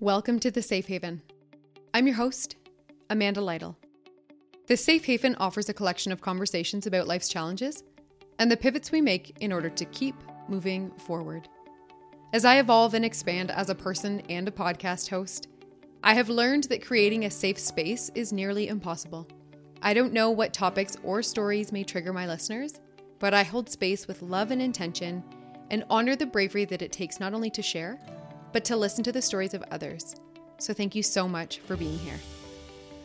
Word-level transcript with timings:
Welcome 0.00 0.38
to 0.40 0.52
the 0.52 0.62
Safe 0.62 0.86
Haven. 0.86 1.22
I'm 1.92 2.06
your 2.06 2.14
host, 2.14 2.54
Amanda 3.10 3.40
Lytle. 3.40 3.76
The 4.68 4.76
Safe 4.76 5.04
Haven 5.04 5.34
offers 5.40 5.68
a 5.68 5.74
collection 5.74 6.12
of 6.12 6.20
conversations 6.20 6.86
about 6.86 7.08
life's 7.08 7.28
challenges 7.28 7.82
and 8.38 8.48
the 8.48 8.56
pivots 8.56 8.92
we 8.92 9.00
make 9.00 9.36
in 9.40 9.52
order 9.52 9.68
to 9.70 9.84
keep 9.86 10.14
moving 10.48 10.92
forward. 10.98 11.48
As 12.32 12.44
I 12.44 12.60
evolve 12.60 12.94
and 12.94 13.04
expand 13.04 13.50
as 13.50 13.70
a 13.70 13.74
person 13.74 14.20
and 14.28 14.46
a 14.46 14.52
podcast 14.52 15.08
host, 15.08 15.48
I 16.04 16.14
have 16.14 16.28
learned 16.28 16.64
that 16.64 16.86
creating 16.86 17.24
a 17.24 17.30
safe 17.30 17.58
space 17.58 18.08
is 18.14 18.32
nearly 18.32 18.68
impossible. 18.68 19.26
I 19.82 19.94
don't 19.94 20.12
know 20.12 20.30
what 20.30 20.52
topics 20.52 20.96
or 21.02 21.24
stories 21.24 21.72
may 21.72 21.82
trigger 21.82 22.12
my 22.12 22.28
listeners, 22.28 22.78
but 23.18 23.34
I 23.34 23.42
hold 23.42 23.68
space 23.68 24.06
with 24.06 24.22
love 24.22 24.52
and 24.52 24.62
intention 24.62 25.24
and 25.72 25.82
honor 25.90 26.14
the 26.14 26.24
bravery 26.24 26.66
that 26.66 26.82
it 26.82 26.92
takes 26.92 27.18
not 27.18 27.34
only 27.34 27.50
to 27.50 27.62
share, 27.62 27.98
but 28.52 28.64
to 28.66 28.76
listen 28.76 29.04
to 29.04 29.12
the 29.12 29.22
stories 29.22 29.54
of 29.54 29.64
others. 29.70 30.16
So 30.58 30.72
thank 30.72 30.94
you 30.94 31.02
so 31.02 31.28
much 31.28 31.58
for 31.60 31.76
being 31.76 31.98
here. 31.98 32.18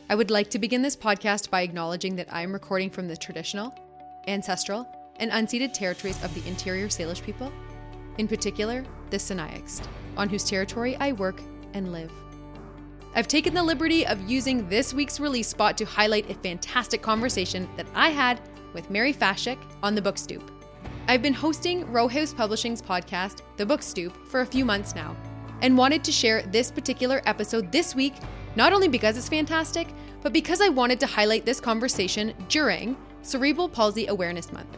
I 0.10 0.16
would 0.16 0.32
like 0.32 0.50
to 0.52 0.60
begin 0.60 0.82
this 0.82 0.96
podcast 0.96 1.50
by 1.50 1.62
acknowledging 1.62 2.16
that 2.18 2.32
I 2.32 2.42
am 2.42 2.54
recording 2.54 2.90
from 2.90 3.08
the 3.08 3.16
traditional, 3.16 3.74
ancestral, 4.28 4.88
and 5.18 5.32
unceded 5.32 5.74
territories 5.74 6.22
of 6.24 6.34
the 6.34 6.48
interior 6.48 6.88
Salish 6.88 7.22
people, 7.22 7.52
in 8.18 8.28
particular, 8.28 8.84
the 9.10 9.18
Sinixt, 9.18 9.88
on 10.18 10.30
whose 10.30 10.44
territory 10.44 10.96
I 10.98 11.14
work 11.14 11.42
and 11.74 11.92
live. 11.92 12.12
I've 13.16 13.28
taken 13.28 13.54
the 13.54 13.64
liberty 13.64 14.06
of 14.08 14.30
using 14.30 14.68
this 14.68 14.94
week's 14.94 15.20
release 15.20 15.48
spot 15.48 15.78
to 15.78 15.86
highlight 15.86 16.30
a 16.30 16.36
fantastic 16.36 17.02
conversation 17.02 17.70
that 17.78 17.88
I 17.94 18.10
had 18.10 18.42
with 18.74 18.90
Mary 18.90 19.14
Fashik 19.14 19.60
on 19.84 19.94
the 19.94 20.02
Book 20.02 20.18
Stoop. 20.18 20.52
I've 21.08 21.22
been 21.22 21.34
hosting 21.34 21.92
Row 21.92 22.08
House 22.08 22.34
Publishing's 22.34 22.82
podcast, 22.82 23.42
The 23.58 23.66
Book 23.66 23.84
Stoop, 23.84 24.16
for 24.28 24.42
a 24.42 24.46
few 24.46 24.66
months 24.66 24.96
now, 24.96 25.16
and 25.64 25.78
wanted 25.78 26.04
to 26.04 26.12
share 26.12 26.44
this 26.44 26.70
particular 26.70 27.22
episode 27.26 27.72
this 27.72 27.96
week, 27.96 28.14
not 28.56 28.74
only 28.74 28.88
because 28.88 29.18
it's 29.18 29.30
fantastic, 29.30 29.88
but 30.22 30.34
because 30.34 30.62
I 30.62 30.70
wanted 30.70 31.00
to 31.00 31.08
highlight 31.08 31.46
this 31.46 31.60
conversation 31.60 32.34
during 32.50 32.96
Cerebral 33.24 33.70
Palsy 33.70 34.06
Awareness 34.08 34.52
Month. 34.52 34.78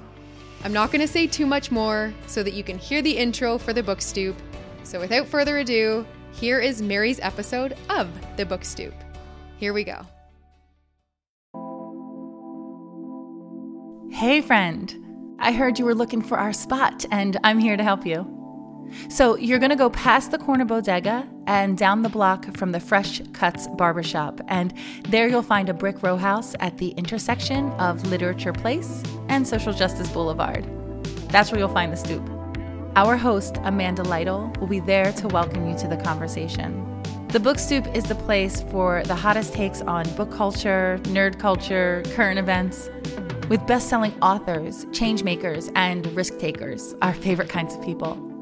I'm 0.64 0.72
not 0.72 0.92
going 0.92 1.02
to 1.02 1.08
say 1.08 1.28
too 1.28 1.46
much 1.46 1.72
more 1.72 2.14
so 2.28 2.42
that 2.44 2.54
you 2.54 2.64
can 2.64 2.78
hear 2.78 3.02
the 3.02 3.18
intro 3.18 3.58
for 3.58 3.74
the 3.74 3.84
book 3.84 4.02
stoop. 4.02 4.36
So 4.84 5.00
without 5.00 5.28
further 5.28 5.58
ado, 5.58 6.06
here 6.32 6.60
is 6.60 6.82
Mary's 6.82 7.20
episode 7.20 7.76
of 7.90 8.10
the 8.38 8.46
book 8.46 8.64
stoop. 8.64 8.94
Here 9.58 9.74
we 9.74 9.84
go. 9.84 10.06
Hey, 14.12 14.42
friend. 14.42 14.96
I 15.40 15.52
heard 15.52 15.78
you 15.78 15.86
were 15.86 15.96
looking 15.96 16.22
for 16.22 16.38
our 16.38 16.54
spot, 16.54 17.06
and 17.12 17.38
I'm 17.44 17.60
here 17.60 17.76
to 17.76 17.84
help 17.84 18.06
you. 18.06 18.45
So 19.10 19.36
you're 19.38 19.60
going 19.60 19.70
to 19.70 19.76
go 19.76 19.90
past 19.90 20.32
the 20.32 20.38
corner 20.38 20.66
bodega 20.66 21.28
and 21.48 21.78
down 21.78 22.02
the 22.02 22.10
block 22.10 22.56
from 22.58 22.72
the 22.72 22.80
Fresh 22.80 23.22
Cuts 23.34 23.68
Barbershop, 23.68 24.42
and 24.48 24.74
there 25.10 25.28
you'll 25.28 25.42
find 25.42 25.70
a 25.70 25.74
brick 25.74 26.02
row 26.04 26.18
house 26.18 26.56
at 26.60 26.78
the 26.78 26.90
intersection 26.90 27.72
of 27.74 28.06
Literature 28.08 28.54
Place 28.54 29.04
and 29.30 29.48
Social 29.48 29.74
Justice 29.74 30.10
Boulevard. 30.10 30.66
That's 31.30 31.52
where 31.52 31.60
you'll 31.60 31.70
find 31.70 31.92
the 31.92 31.98
stoop. 31.98 32.28
Our 32.96 33.18
host, 33.18 33.58
Amanda 33.64 34.04
Lytle, 34.04 34.54
will 34.60 34.68
be 34.68 34.80
there 34.80 35.12
to 35.14 35.28
welcome 35.28 35.68
you 35.70 35.78
to 35.80 35.88
the 35.88 35.98
conversation. 35.98 36.92
The 37.28 37.40
Book 37.42 37.60
Stoop 37.60 37.86
is 37.94 38.06
the 38.06 38.16
place 38.16 38.62
for 38.72 39.04
the 39.04 39.16
hottest 39.16 39.54
takes 39.54 39.82
on 39.82 40.10
book 40.16 40.32
culture, 40.32 41.00
nerd 41.04 41.38
culture, 41.38 42.02
current 42.14 42.40
events, 42.40 42.90
with 43.50 43.68
best 43.68 43.90
selling 43.90 44.14
authors, 44.22 44.86
change 44.94 45.24
makers, 45.24 45.70
and 45.76 46.08
risk 46.16 46.38
takers, 46.40 46.96
our 47.02 47.14
favorite 47.14 47.50
kinds 47.50 47.76
of 47.76 47.84
people. 47.84 48.35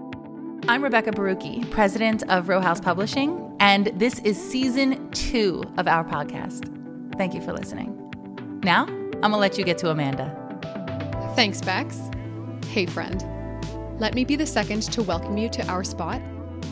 I'm 0.65 0.81
Rebecca 0.81 1.11
Barucki, 1.11 1.69
president 1.71 2.23
of 2.29 2.47
Row 2.47 2.61
House 2.61 2.79
Publishing, 2.79 3.53
and 3.59 3.87
this 3.87 4.19
is 4.19 4.41
season 4.41 5.11
two 5.11 5.61
of 5.75 5.89
our 5.89 6.05
podcast. 6.05 6.69
Thank 7.17 7.33
you 7.33 7.41
for 7.41 7.51
listening. 7.51 7.99
Now, 8.63 8.85
I'm 8.85 9.19
gonna 9.19 9.39
let 9.39 9.57
you 9.57 9.65
get 9.65 9.77
to 9.79 9.89
Amanda. 9.89 10.31
Thanks, 11.35 11.59
Bex. 11.59 11.99
Hey, 12.67 12.85
friend. 12.85 13.25
Let 13.99 14.15
me 14.15 14.23
be 14.23 14.37
the 14.37 14.45
second 14.45 14.83
to 14.93 15.03
welcome 15.03 15.37
you 15.37 15.49
to 15.49 15.67
our 15.67 15.83
spot, 15.83 16.21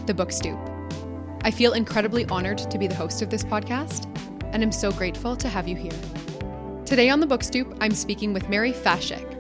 the 0.07 0.13
Book 0.13 0.31
Stoop. 0.31 0.57
I 1.44 1.51
feel 1.51 1.74
incredibly 1.74 2.25
honored 2.28 2.59
to 2.59 2.78
be 2.78 2.88
the 2.88 2.96
host 2.96 3.22
of 3.22 3.30
this 3.30 3.44
podcast, 3.44 4.06
and 4.53 4.63
I'm 4.63 4.72
so 4.72 4.94
grateful 4.94 5.35
to 5.35 5.50
have 5.50 5.68
you 5.68 5.75
here. 5.75 5.91
Today 6.85 7.09
on 7.09 7.19
the 7.19 7.28
Book 7.28 7.44
Stoop, 7.44 7.75
I'm 7.81 7.94
speaking 7.94 8.31
with 8.31 8.47
Mary 8.47 8.72
Fashik. 8.72 9.31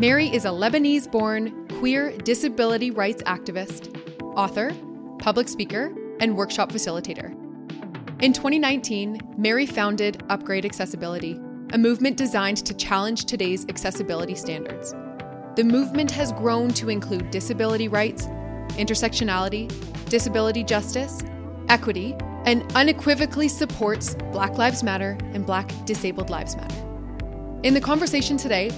Mary 0.00 0.34
is 0.34 0.46
a 0.46 0.48
Lebanese 0.48 1.12
born 1.12 1.68
queer 1.78 2.16
disability 2.24 2.90
rights 2.90 3.22
activist, 3.24 3.94
author, 4.34 4.74
public 5.18 5.46
speaker, 5.46 5.94
and 6.20 6.34
workshop 6.38 6.72
facilitator. 6.72 7.28
In 8.22 8.32
2019, 8.32 9.20
Mary 9.36 9.66
founded 9.66 10.22
Upgrade 10.30 10.64
Accessibility, 10.64 11.38
a 11.74 11.78
movement 11.78 12.16
designed 12.16 12.64
to 12.64 12.72
challenge 12.72 13.26
today's 13.26 13.66
accessibility 13.68 14.34
standards. 14.34 14.94
The 15.56 15.64
movement 15.64 16.10
has 16.12 16.32
grown 16.32 16.70
to 16.70 16.88
include 16.88 17.30
disability 17.30 17.88
rights, 17.88 18.26
intersectionality, 18.78 19.68
disability 20.08 20.64
justice, 20.64 21.22
equity, 21.68 22.16
and 22.46 22.64
unequivocally 22.74 23.48
supports 23.48 24.14
Black 24.32 24.56
Lives 24.56 24.82
Matter 24.82 25.18
and 25.34 25.44
Black 25.44 25.70
Disabled 25.84 26.30
Lives 26.30 26.56
Matter. 26.56 26.86
In 27.64 27.74
the 27.74 27.82
conversation 27.82 28.38
today, 28.38 28.70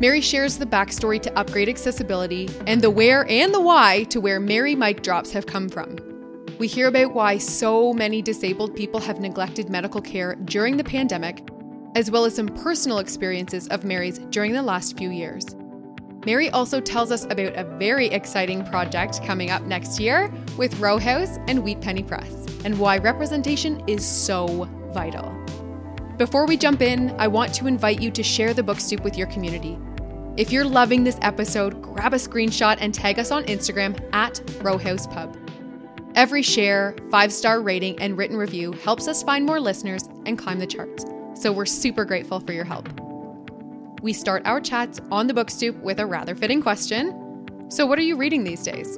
Mary 0.00 0.20
shares 0.20 0.56
the 0.56 0.66
backstory 0.66 1.20
to 1.20 1.36
upgrade 1.36 1.68
accessibility 1.68 2.48
and 2.68 2.80
the 2.80 2.90
where 2.90 3.28
and 3.28 3.52
the 3.52 3.60
why 3.60 4.04
to 4.04 4.20
where 4.20 4.38
Mary 4.38 4.76
mic 4.76 5.02
drops 5.02 5.32
have 5.32 5.46
come 5.46 5.68
from. 5.68 5.96
We 6.60 6.68
hear 6.68 6.86
about 6.86 7.14
why 7.14 7.38
so 7.38 7.92
many 7.92 8.22
disabled 8.22 8.76
people 8.76 9.00
have 9.00 9.18
neglected 9.18 9.68
medical 9.68 10.00
care 10.00 10.36
during 10.44 10.76
the 10.76 10.84
pandemic, 10.84 11.48
as 11.96 12.12
well 12.12 12.24
as 12.24 12.36
some 12.36 12.46
personal 12.46 12.98
experiences 12.98 13.66
of 13.68 13.84
Mary's 13.84 14.18
during 14.30 14.52
the 14.52 14.62
last 14.62 14.96
few 14.96 15.10
years. 15.10 15.56
Mary 16.24 16.48
also 16.50 16.80
tells 16.80 17.10
us 17.10 17.24
about 17.24 17.56
a 17.56 17.64
very 17.78 18.06
exciting 18.06 18.64
project 18.66 19.24
coming 19.24 19.50
up 19.50 19.62
next 19.62 19.98
year 19.98 20.32
with 20.56 20.78
Row 20.78 20.98
House 20.98 21.38
and 21.48 21.64
Wheat 21.64 21.80
Penny 21.80 22.04
Press, 22.04 22.46
and 22.64 22.78
why 22.78 22.98
representation 22.98 23.82
is 23.88 24.06
so 24.06 24.68
vital. 24.92 25.32
Before 26.18 26.46
we 26.46 26.56
jump 26.56 26.82
in, 26.82 27.10
I 27.18 27.28
want 27.28 27.54
to 27.54 27.66
invite 27.66 28.00
you 28.00 28.10
to 28.12 28.22
share 28.22 28.52
the 28.52 28.62
book 28.62 28.78
with 29.02 29.16
your 29.16 29.28
community. 29.28 29.78
If 30.38 30.52
you're 30.52 30.64
loving 30.64 31.02
this 31.02 31.18
episode, 31.20 31.82
grab 31.82 32.14
a 32.14 32.16
screenshot 32.16 32.76
and 32.78 32.94
tag 32.94 33.18
us 33.18 33.32
on 33.32 33.42
Instagram 33.46 33.98
at 34.14 34.34
Rowhouse 34.62 35.12
Pub. 35.12 35.36
Every 36.14 36.42
share, 36.42 36.94
five 37.10 37.32
star 37.32 37.60
rating, 37.60 37.98
and 37.98 38.16
written 38.16 38.36
review 38.36 38.70
helps 38.70 39.08
us 39.08 39.24
find 39.24 39.44
more 39.44 39.58
listeners 39.58 40.08
and 40.26 40.38
climb 40.38 40.60
the 40.60 40.66
charts, 40.68 41.04
so 41.34 41.50
we're 41.50 41.66
super 41.66 42.04
grateful 42.04 42.38
for 42.38 42.52
your 42.52 42.64
help. 42.64 42.88
We 44.00 44.12
start 44.12 44.46
our 44.46 44.60
chats 44.60 45.00
on 45.10 45.26
the 45.26 45.34
book 45.34 45.50
stoop 45.50 45.74
with 45.78 45.98
a 45.98 46.06
rather 46.06 46.36
fitting 46.36 46.62
question. 46.62 47.66
So, 47.68 47.84
what 47.84 47.98
are 47.98 48.02
you 48.02 48.14
reading 48.14 48.44
these 48.44 48.62
days? 48.62 48.96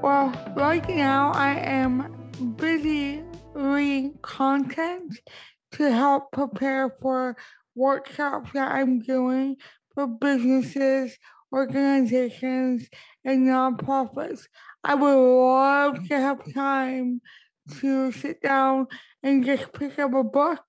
Well, 0.00 0.32
right 0.56 0.88
now 0.88 1.32
I 1.32 1.56
am 1.56 2.32
busy 2.56 3.22
reading 3.52 4.18
content 4.22 5.18
to 5.72 5.92
help 5.92 6.32
prepare 6.32 6.96
for 7.02 7.36
workshops 7.74 8.52
that 8.54 8.72
I'm 8.72 9.00
doing 9.00 9.58
for 9.94 10.06
businesses, 10.06 11.16
organizations, 11.52 12.88
and 13.24 13.46
nonprofits. 13.46 14.42
I 14.82 14.94
would 14.94 15.14
love 15.14 16.08
to 16.08 16.20
have 16.20 16.52
time 16.52 17.20
to 17.80 18.12
sit 18.12 18.42
down 18.42 18.86
and 19.22 19.44
just 19.44 19.72
pick 19.72 19.98
up 19.98 20.12
a 20.12 20.24
book 20.24 20.62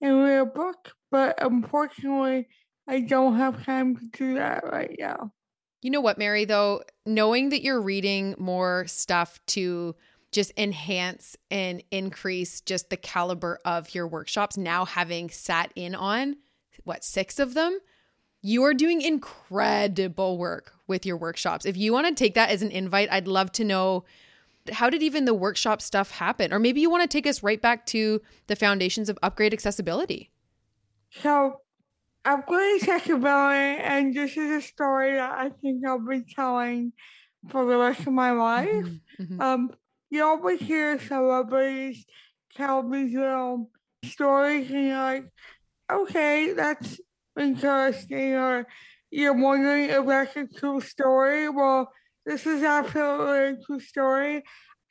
and 0.00 0.22
read 0.22 0.38
a 0.38 0.46
book, 0.46 0.92
but 1.10 1.42
unfortunately, 1.42 2.48
I 2.86 3.00
don't 3.00 3.36
have 3.36 3.64
time 3.64 3.96
to 3.96 4.06
do 4.12 4.34
that 4.34 4.64
right 4.64 4.94
now. 4.98 5.32
You 5.82 5.90
know 5.90 6.00
what, 6.00 6.18
Mary, 6.18 6.44
though, 6.44 6.82
knowing 7.06 7.50
that 7.50 7.62
you're 7.62 7.80
reading 7.80 8.34
more 8.38 8.86
stuff 8.86 9.40
to 9.48 9.94
just 10.32 10.52
enhance 10.56 11.36
and 11.50 11.82
increase 11.90 12.60
just 12.60 12.90
the 12.90 12.96
caliber 12.96 13.58
of 13.64 13.94
your 13.94 14.06
workshops, 14.06 14.56
now 14.56 14.84
having 14.84 15.30
sat 15.30 15.72
in 15.76 15.94
on 15.94 16.36
what, 16.84 17.04
six 17.04 17.38
of 17.38 17.54
them? 17.54 17.78
You 18.46 18.62
are 18.62 18.74
doing 18.74 19.02
incredible 19.02 20.38
work 20.38 20.72
with 20.86 21.04
your 21.04 21.16
workshops. 21.16 21.66
If 21.66 21.76
you 21.76 21.92
want 21.92 22.06
to 22.06 22.14
take 22.14 22.34
that 22.34 22.48
as 22.48 22.62
an 22.62 22.70
invite, 22.70 23.08
I'd 23.10 23.26
love 23.26 23.50
to 23.52 23.64
know 23.64 24.04
how 24.70 24.88
did 24.88 25.02
even 25.02 25.24
the 25.24 25.34
workshop 25.34 25.82
stuff 25.82 26.12
happen? 26.12 26.52
Or 26.52 26.60
maybe 26.60 26.80
you 26.80 26.88
want 26.88 27.02
to 27.02 27.08
take 27.08 27.26
us 27.26 27.42
right 27.42 27.60
back 27.60 27.86
to 27.86 28.22
the 28.46 28.54
foundations 28.54 29.08
of 29.08 29.18
upgrade 29.20 29.52
accessibility. 29.52 30.30
So, 31.10 31.56
upgrade 32.24 32.82
accessibility, 32.82 33.82
and 33.82 34.14
this 34.14 34.36
is 34.36 34.48
a 34.52 34.60
story 34.64 35.14
that 35.14 35.32
I 35.32 35.48
think 35.48 35.84
I'll 35.84 35.98
be 35.98 36.22
telling 36.32 36.92
for 37.48 37.66
the 37.66 37.76
rest 37.76 38.06
of 38.06 38.12
my 38.12 38.30
life. 38.30 38.68
Mm-hmm, 38.68 39.22
mm-hmm. 39.24 39.40
Um, 39.40 39.70
you 40.10 40.22
always 40.22 40.60
hear 40.60 41.00
celebrities 41.00 42.06
tell 42.54 42.88
these 42.88 43.12
little 43.12 43.72
stories, 44.04 44.70
and 44.70 44.86
you're 44.86 44.98
like, 44.98 45.32
okay, 45.90 46.52
that's 46.52 47.00
interesting 47.38 48.34
or 48.34 48.66
you're 49.10 49.34
wondering 49.34 49.90
if 49.90 50.06
that's 50.06 50.36
a 50.36 50.46
true 50.46 50.80
story. 50.80 51.48
Well, 51.48 51.90
this 52.24 52.46
is 52.46 52.62
absolutely 52.62 53.60
a 53.60 53.64
true 53.64 53.80
story. 53.80 54.42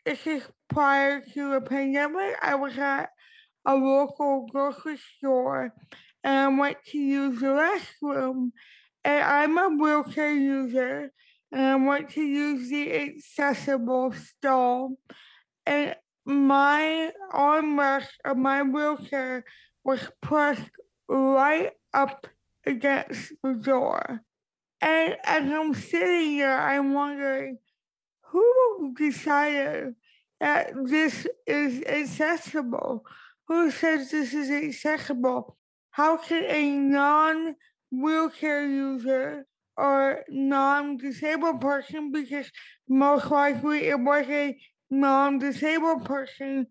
this 0.05 0.25
is 0.25 0.43
prior 0.69 1.21
to 1.21 1.51
the 1.51 1.61
pandemic. 1.61 2.35
I 2.41 2.55
was 2.55 2.77
at 2.77 3.09
a 3.65 3.75
local 3.75 4.47
grocery 4.51 4.97
store 5.17 5.73
and 6.23 6.33
I 6.33 6.59
went 6.59 6.77
to 6.91 6.97
use 6.97 7.39
the 7.39 7.47
restroom. 7.47 8.51
And 9.03 9.23
I'm 9.23 9.57
a 9.57 9.69
wheelchair 9.69 10.33
user 10.33 11.11
and 11.51 11.61
I 11.61 11.75
went 11.75 12.09
to 12.11 12.21
use 12.21 12.69
the 12.69 12.93
accessible 12.93 14.13
stall. 14.13 14.97
And 15.65 15.95
my 16.25 17.11
armrest 17.31 18.09
of 18.23 18.37
my 18.37 18.63
wheelchair 18.63 19.45
was 19.83 19.99
pressed 20.21 20.71
right 21.07 21.71
up 21.93 22.27
against 22.65 23.33
the 23.43 23.53
door. 23.53 24.21
And 24.81 25.17
as 25.23 25.43
I'm 25.51 25.73
sitting 25.73 26.31
here, 26.31 26.51
I'm 26.51 26.93
wondering 26.93 27.57
who 28.31 28.93
decided 28.97 29.95
that 30.39 30.71
this 30.85 31.27
is 31.47 31.83
accessible? 31.85 33.05
Who 33.47 33.71
says 33.71 34.11
this 34.11 34.33
is 34.33 34.49
accessible? 34.49 35.57
How 35.91 36.17
can 36.17 36.43
a 36.43 36.71
non 36.71 37.55
wheelchair 37.91 38.67
user 38.67 39.45
or 39.77 40.23
non 40.29 40.97
disabled 40.97 41.61
person, 41.61 42.11
because 42.11 42.51
most 42.87 43.29
likely 43.31 43.87
it 43.87 43.99
was 43.99 44.25
a 44.29 44.57
non 44.89 45.39
disabled 45.39 46.05
person 46.05 46.67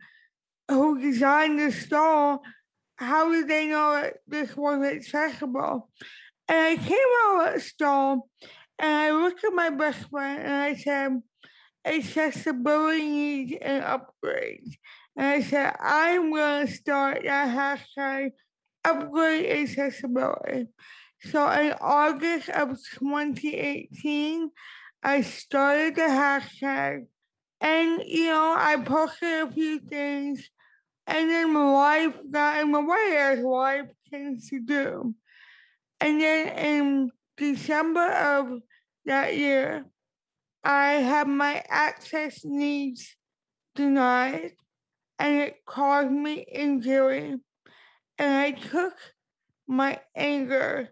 who 0.69 1.01
designed 1.01 1.59
the 1.59 1.73
stall, 1.73 2.43
how 2.97 3.31
did 3.31 3.49
they 3.49 3.67
know 3.67 4.01
that 4.01 4.15
this 4.27 4.57
was 4.57 4.85
accessible? 4.85 5.91
And 6.49 6.59
I 6.59 6.77
came 6.77 6.99
out 7.25 7.49
of 7.49 7.55
the 7.55 7.61
stall 7.61 8.29
and 8.79 8.91
I 8.91 9.11
looked 9.13 9.45
at 9.45 9.53
my 9.53 9.71
best 9.71 10.09
friend 10.11 10.43
and 10.43 10.53
I 10.53 10.75
said, 10.75 11.23
accessibility 11.85 13.05
needs 13.05 13.53
an 13.61 13.83
upgrade. 13.83 14.77
And 15.17 15.27
I 15.27 15.43
said, 15.43 15.75
I'm 15.81 16.31
going 16.33 16.67
to 16.67 16.73
start 16.73 17.23
that 17.25 17.81
hashtag 17.97 18.31
upgrade 18.85 19.69
accessibility. 19.69 20.67
So 21.31 21.51
in 21.51 21.75
August 21.81 22.51
of 22.51 22.77
2018, 22.99 24.51
I 25.03 25.21
started 25.23 25.97
the 25.97 26.03
hashtag 26.03 27.07
and, 27.61 28.03
you 28.07 28.27
know, 28.27 28.55
I 28.57 28.77
posted 28.85 29.49
a 29.49 29.51
few 29.51 29.79
things 29.79 30.51
and 31.07 31.31
then 31.31 31.53
my 31.53 31.73
life 31.73 32.15
got 32.31 32.61
in 32.61 32.71
my 32.71 32.81
way 32.81 33.17
as 33.19 33.41
life 33.41 33.87
tends 34.11 34.49
to 34.51 34.61
do. 34.61 35.15
And 36.01 36.21
then 36.21 36.49
in 36.59 37.11
December 37.37 38.07
of 38.07 38.61
that 39.05 39.37
year, 39.37 39.87
I 40.63 40.93
had 40.93 41.29
my 41.29 41.63
access 41.69 42.45
needs 42.45 43.17
denied 43.75 44.53
and 45.19 45.37
it 45.37 45.57
caused 45.67 46.11
me 46.11 46.45
injury. 46.51 47.37
And 48.19 48.33
I 48.33 48.53
took 48.53 48.95
my 49.67 50.01
anger 50.17 50.89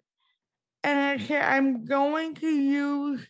and 0.85 0.99
I 0.99 1.25
said, 1.25 1.43
I'm 1.43 1.85
going 1.85 2.35
to 2.37 2.49
use 2.49 3.27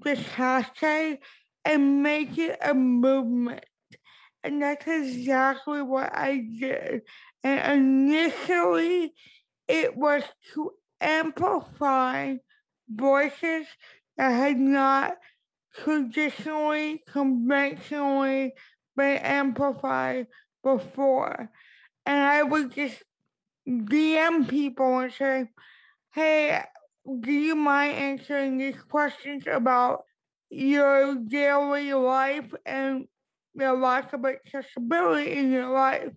this 0.00 0.20
hashtag 0.20 1.18
and 1.64 2.02
make 2.02 2.38
it 2.38 2.58
a 2.62 2.72
movement. 2.72 3.64
And 4.44 4.62
that's 4.62 4.86
exactly 4.86 5.82
what 5.82 6.14
I 6.16 6.44
did. 6.58 7.02
And 7.42 8.10
initially, 8.10 9.12
it 9.66 9.96
was 9.96 10.22
to 10.54 10.72
amplify 11.00 12.36
voices 12.88 13.66
that 14.16 14.30
had 14.30 14.58
not 14.58 15.16
traditionally, 15.84 17.02
conventionally 17.08 18.52
been 18.96 19.18
amplified 19.18 20.26
before. 20.62 21.50
And 22.06 22.18
I 22.18 22.42
would 22.42 22.72
just 22.74 23.02
DM 23.68 24.48
people 24.48 24.98
and 24.98 25.12
say, 25.12 25.48
hey, 26.14 26.62
do 27.20 27.32
you 27.32 27.54
mind 27.54 27.94
answering 27.94 28.58
these 28.58 28.80
questions 28.88 29.44
about 29.46 30.04
your 30.50 31.16
daily 31.16 31.92
life 31.92 32.52
and 32.64 33.06
the 33.58 33.72
lack 33.72 34.12
of 34.12 34.24
accessibility 34.24 35.32
in 35.32 35.52
your 35.52 35.68
life? 35.70 36.12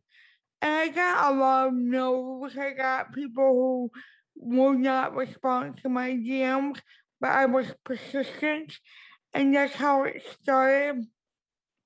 And 0.61 0.73
I 0.73 0.87
got 0.89 1.33
a 1.33 1.35
lot 1.35 1.67
of 1.67 1.73
no's. 1.73 2.57
I 2.57 2.71
got 2.71 3.13
people 3.13 3.43
who 3.43 3.91
would 4.35 4.79
not 4.79 5.15
respond 5.15 5.79
to 5.81 5.89
my 5.89 6.11
DMs, 6.11 6.79
but 7.19 7.31
I 7.31 7.45
was 7.45 7.67
persistent 7.83 8.73
and 9.33 9.55
that's 9.55 9.73
how 9.73 10.03
it 10.03 10.21
started. 10.41 11.05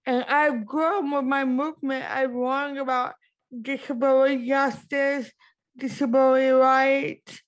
And 0.05 0.23
I've 0.23 0.65
grown 0.65 1.11
with 1.11 1.25
my 1.25 1.45
movement. 1.45 2.05
I've 2.09 2.35
learned 2.35 2.77
about 2.77 3.13
disability 3.61 4.47
justice, 4.47 5.31
disability 5.77 6.49
rights, 6.49 7.41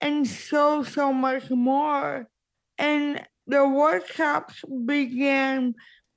and 0.00 0.26
so, 0.26 0.82
so 0.82 1.12
much 1.12 1.50
more. 1.50 2.28
And 2.78 3.24
the 3.46 3.66
workshops 3.66 4.62
began 4.84 5.74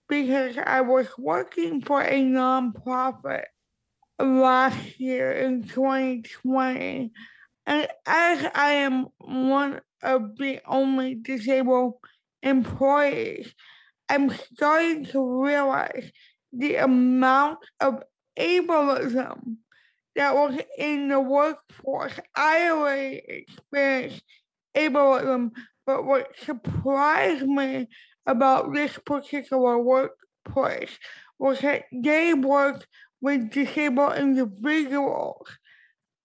because 0.07 0.57
I 0.57 0.81
was 0.81 1.07
working 1.17 1.81
for 1.81 2.01
a 2.01 2.21
nonprofit 2.21 3.45
last 4.19 4.99
year 4.99 5.31
in 5.31 5.67
2020. 5.67 7.11
And 7.65 7.87
as 8.05 8.51
I 8.55 8.71
am 8.71 9.07
one 9.19 9.81
of 10.01 10.37
the 10.37 10.61
only 10.65 11.15
disabled 11.15 11.95
employees, 12.41 13.53
I'm 14.09 14.29
starting 14.53 15.05
to 15.07 15.41
realize 15.43 16.09
the 16.53 16.77
amount 16.77 17.59
of 17.81 18.03
ableism 18.39 19.57
that 20.15 20.33
was 20.33 20.59
in 20.77 21.09
the 21.09 21.19
workforce. 21.19 22.13
I 22.35 22.69
already 22.69 23.21
experienced 23.27 24.23
ableism, 24.75 25.51
but 25.85 26.05
what 26.05 26.31
surprised 26.39 27.45
me 27.45 27.87
about 28.27 28.73
this 28.73 28.99
particular 29.05 29.79
workplace 29.79 30.99
was 31.39 31.59
that 31.61 31.85
they 31.91 32.33
worked 32.33 32.85
with 33.21 33.49
disabled 33.49 34.17
individuals 34.17 35.47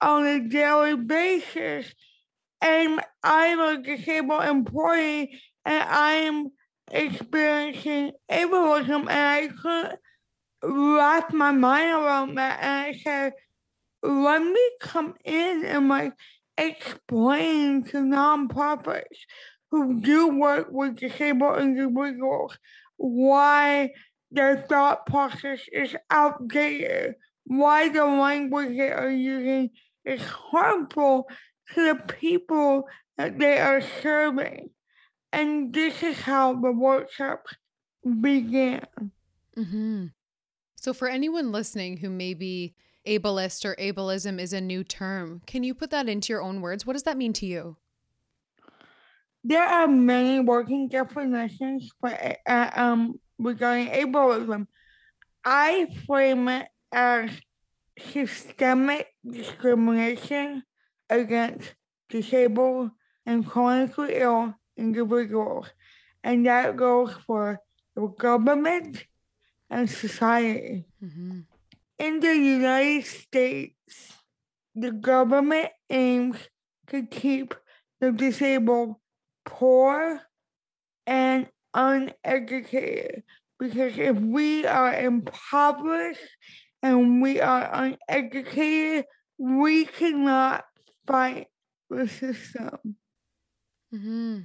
on 0.00 0.26
a 0.26 0.40
daily 0.48 0.96
basis. 0.96 1.94
And 2.60 3.00
I'm 3.22 3.60
a 3.60 3.82
disabled 3.82 4.44
employee 4.44 5.40
and 5.64 5.82
I'm 5.88 6.50
experiencing 6.90 8.12
ableism, 8.30 9.08
and 9.08 9.10
I 9.10 9.48
couldn't 9.60 9.98
wrap 10.62 11.32
my 11.32 11.52
mind 11.52 11.90
around 11.90 12.34
that. 12.36 12.58
And 12.60 12.94
I 12.94 12.98
said, 12.98 13.32
let 14.02 14.42
me 14.42 14.70
come 14.80 15.14
in 15.24 15.64
and 15.64 15.88
like 15.88 16.12
explain 16.58 17.84
to 17.84 17.98
nonprofits 17.98 19.02
who 19.72 20.00
do 20.00 20.28
work 20.28 20.68
with 20.70 20.96
disabled 20.96 21.58
individuals 21.58 22.58
why 22.98 23.90
their 24.30 24.58
thought 24.68 25.06
process 25.06 25.60
is 25.72 25.96
outdated, 26.10 27.14
why 27.44 27.88
the 27.88 28.04
language 28.04 28.76
they 28.76 28.92
are 28.92 29.10
using 29.10 29.70
is 30.04 30.22
harmful 30.22 31.26
to 31.74 31.86
the 31.86 31.94
people 31.94 32.84
that 33.16 33.38
they 33.38 33.58
are 33.58 33.80
serving. 34.02 34.68
And 35.32 35.72
this 35.72 36.02
is 36.02 36.20
how 36.20 36.52
the 36.52 36.70
workshop 36.70 37.46
began. 38.04 38.86
Mm-hmm. 39.56 40.06
So, 40.76 40.92
for 40.92 41.08
anyone 41.08 41.50
listening 41.50 41.96
who 41.96 42.10
may 42.10 42.34
be 42.34 42.74
ableist 43.06 43.64
or 43.64 43.74
ableism 43.76 44.38
is 44.38 44.52
a 44.52 44.60
new 44.60 44.84
term, 44.84 45.40
can 45.46 45.62
you 45.64 45.74
put 45.74 45.90
that 45.90 46.10
into 46.10 46.30
your 46.30 46.42
own 46.42 46.60
words? 46.60 46.84
What 46.84 46.92
does 46.92 47.04
that 47.04 47.16
mean 47.16 47.32
to 47.34 47.46
you? 47.46 47.78
There 49.44 49.64
are 49.64 49.88
many 49.88 50.40
working 50.40 50.88
definitions 50.88 51.90
for 52.00 52.16
uh, 52.46 52.70
um, 52.74 53.20
regarding 53.38 53.88
ableism. 53.88 54.66
I 55.44 55.88
frame 56.06 56.48
it 56.48 56.68
as 56.92 57.30
systemic 57.98 59.08
discrimination 59.28 60.62
against 61.10 61.74
disabled 62.08 62.90
and 63.26 63.46
chronically 63.46 64.14
ill 64.16 64.54
individuals, 64.76 65.66
and 66.22 66.46
that 66.46 66.76
goes 66.76 67.12
for 67.26 67.58
the 67.96 68.06
government 68.06 69.04
and 69.68 69.90
society. 69.90 70.86
Mm-hmm. 71.02 71.40
In 71.98 72.20
the 72.20 72.34
United 72.34 73.06
States, 73.06 74.12
the 74.74 74.92
government 74.92 75.68
aims 75.90 76.36
to 76.88 77.06
keep 77.06 77.54
the 78.00 78.12
disabled 78.12 78.96
poor 79.44 80.20
and 81.06 81.48
uneducated 81.74 83.22
because 83.58 83.96
if 83.96 84.16
we 84.16 84.66
are 84.66 84.94
impoverished 84.94 86.20
and 86.82 87.22
we 87.22 87.40
are 87.40 87.70
uneducated, 87.72 89.04
we 89.38 89.84
cannot 89.84 90.64
fight 91.06 91.46
the 91.88 92.08
system. 92.08 92.96
Mm-hmm. 93.94 94.38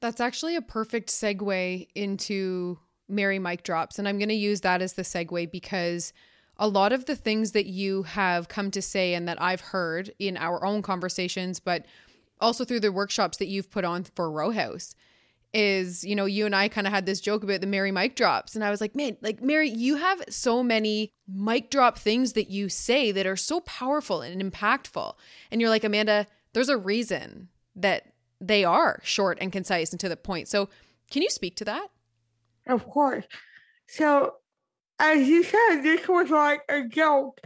That's 0.00 0.20
actually 0.20 0.56
a 0.56 0.62
perfect 0.62 1.08
segue 1.08 1.88
into 1.94 2.78
Mary 3.08 3.38
mic 3.38 3.62
drops. 3.62 3.98
And 3.98 4.06
I'm 4.06 4.18
going 4.18 4.28
to 4.28 4.34
use 4.34 4.60
that 4.60 4.82
as 4.82 4.92
the 4.92 5.02
segue 5.02 5.50
because 5.50 6.12
a 6.58 6.68
lot 6.68 6.92
of 6.92 7.06
the 7.06 7.16
things 7.16 7.52
that 7.52 7.66
you 7.66 8.02
have 8.02 8.48
come 8.48 8.70
to 8.72 8.82
say 8.82 9.14
and 9.14 9.26
that 9.28 9.40
I've 9.40 9.60
heard 9.60 10.12
in 10.18 10.36
our 10.36 10.64
own 10.64 10.82
conversations, 10.82 11.60
but 11.60 11.86
also 12.40 12.64
through 12.64 12.80
the 12.80 12.92
workshops 12.92 13.38
that 13.38 13.48
you've 13.48 13.70
put 13.70 13.84
on 13.84 14.04
for 14.04 14.30
Row 14.30 14.50
House 14.50 14.94
is, 15.54 16.04
you 16.04 16.14
know, 16.14 16.26
you 16.26 16.44
and 16.46 16.54
I 16.54 16.68
kind 16.68 16.86
of 16.86 16.92
had 16.92 17.06
this 17.06 17.20
joke 17.20 17.42
about 17.42 17.60
the 17.60 17.66
Mary 17.66 17.90
mic 17.90 18.16
drops. 18.16 18.54
And 18.54 18.62
I 18.62 18.70
was 18.70 18.80
like, 18.80 18.94
man, 18.94 19.16
like 19.22 19.42
Mary, 19.42 19.70
you 19.70 19.96
have 19.96 20.22
so 20.28 20.62
many 20.62 21.10
mic 21.26 21.70
drop 21.70 21.98
things 21.98 22.34
that 22.34 22.50
you 22.50 22.68
say 22.68 23.12
that 23.12 23.26
are 23.26 23.36
so 23.36 23.60
powerful 23.60 24.20
and 24.20 24.42
impactful. 24.42 25.14
And 25.50 25.60
you're 25.60 25.70
like, 25.70 25.84
Amanda, 25.84 26.26
there's 26.52 26.68
a 26.68 26.76
reason 26.76 27.48
that 27.76 28.12
they 28.40 28.64
are 28.64 29.00
short 29.02 29.38
and 29.40 29.50
concise 29.50 29.90
and 29.90 30.00
to 30.00 30.08
the 30.08 30.16
point. 30.16 30.48
So 30.48 30.68
can 31.10 31.22
you 31.22 31.30
speak 31.30 31.56
to 31.56 31.64
that? 31.64 31.88
Of 32.66 32.86
course. 32.86 33.24
So, 33.86 34.34
as 34.98 35.26
you 35.26 35.42
said, 35.42 35.80
this 35.82 36.06
was 36.06 36.28
like 36.28 36.60
a 36.68 36.82
joke 36.82 37.40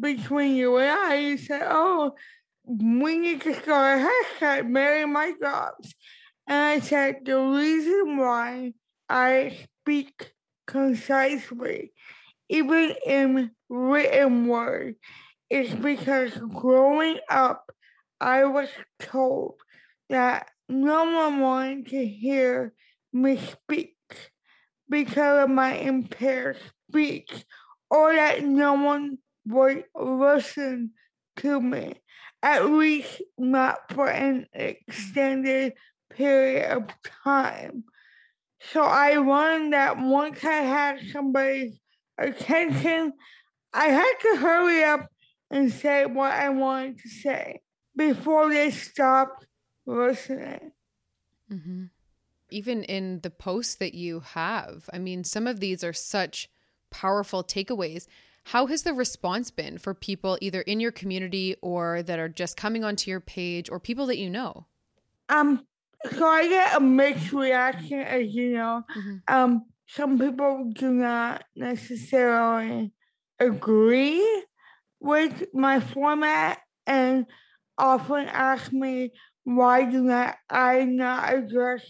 between 0.00 0.56
you 0.56 0.78
and 0.78 0.90
I. 0.90 1.14
You 1.16 1.38
said, 1.38 1.62
oh, 1.64 2.16
we 2.64 3.18
need 3.18 3.42
to 3.42 3.54
start 3.54 4.00
a 4.00 4.08
hashtag, 4.40 4.68
mic 4.68 5.38
drops. 5.38 5.94
And 6.46 6.56
I 6.56 6.80
said, 6.80 7.24
the 7.24 7.38
reason 7.38 8.16
why 8.16 8.72
I 9.08 9.56
speak 9.82 10.32
concisely, 10.66 11.92
even 12.48 12.94
in 13.06 13.50
written 13.68 14.46
word, 14.46 14.96
is 15.50 15.74
because 15.74 16.32
growing 16.54 17.18
up, 17.28 17.70
I 18.20 18.44
was 18.44 18.68
told 18.98 19.54
that 20.08 20.48
no 20.68 21.04
one 21.04 21.40
wanted 21.40 21.86
to 21.88 22.06
hear 22.06 22.72
me 23.12 23.38
speak 23.38 23.96
because 24.88 25.44
of 25.44 25.50
my 25.50 25.74
impaired 25.74 26.58
speech, 26.88 27.30
or 27.90 28.14
that 28.14 28.44
no 28.44 28.74
one 28.74 29.18
would 29.46 29.84
listen 29.94 30.92
to 31.36 31.60
me, 31.60 31.94
at 32.44 32.70
least 32.70 33.22
not 33.38 33.90
for 33.90 34.06
an 34.06 34.46
extended 34.52 35.72
period 36.10 36.70
of 36.70 36.84
time. 37.24 37.84
So 38.72 38.82
I 38.82 39.16
learned 39.16 39.72
that 39.72 39.98
once 39.98 40.44
I 40.44 40.58
had 40.58 41.00
somebody's 41.10 41.80
attention, 42.18 43.14
I 43.72 43.86
had 43.86 44.14
to 44.20 44.36
hurry 44.36 44.84
up 44.84 45.08
and 45.50 45.72
say 45.72 46.04
what 46.04 46.32
I 46.32 46.50
wanted 46.50 46.98
to 46.98 47.08
say 47.08 47.62
before 47.96 48.50
they 48.50 48.70
stopped 48.70 49.46
listening. 49.86 50.72
Mm-hmm. 51.50 51.84
Even 52.50 52.84
in 52.84 53.20
the 53.22 53.30
posts 53.30 53.76
that 53.76 53.94
you 53.94 54.20
have, 54.20 54.90
I 54.92 54.98
mean, 54.98 55.24
some 55.24 55.46
of 55.46 55.60
these 55.60 55.82
are 55.82 55.94
such 55.94 56.50
powerful 56.90 57.42
takeaways. 57.42 58.06
How 58.44 58.66
has 58.66 58.82
the 58.82 58.92
response 58.92 59.50
been 59.50 59.78
for 59.78 59.94
people 59.94 60.38
either 60.40 60.60
in 60.62 60.78
your 60.80 60.92
community 60.92 61.56
or 61.62 62.02
that 62.02 62.18
are 62.18 62.28
just 62.28 62.56
coming 62.56 62.84
onto 62.84 63.10
your 63.10 63.20
page 63.20 63.70
or 63.70 63.80
people 63.80 64.06
that 64.06 64.18
you 64.18 64.28
know? 64.28 64.66
Um, 65.28 65.66
so 66.12 66.26
I 66.26 66.46
get 66.48 66.76
a 66.76 66.80
mixed 66.80 67.32
reaction, 67.32 68.00
as 68.00 68.34
you 68.34 68.52
know. 68.52 68.84
Mm-hmm. 68.96 69.34
Um, 69.34 69.64
some 69.86 70.18
people 70.18 70.72
do 70.74 70.92
not 70.92 71.44
necessarily 71.56 72.92
agree 73.38 74.44
with 75.00 75.44
my 75.54 75.80
format 75.80 76.58
and 76.86 77.26
often 77.78 78.26
ask 78.26 78.72
me 78.72 79.12
why 79.44 79.84
do 79.84 80.02
not 80.02 80.36
I 80.48 80.84
not 80.84 81.32
address 81.32 81.82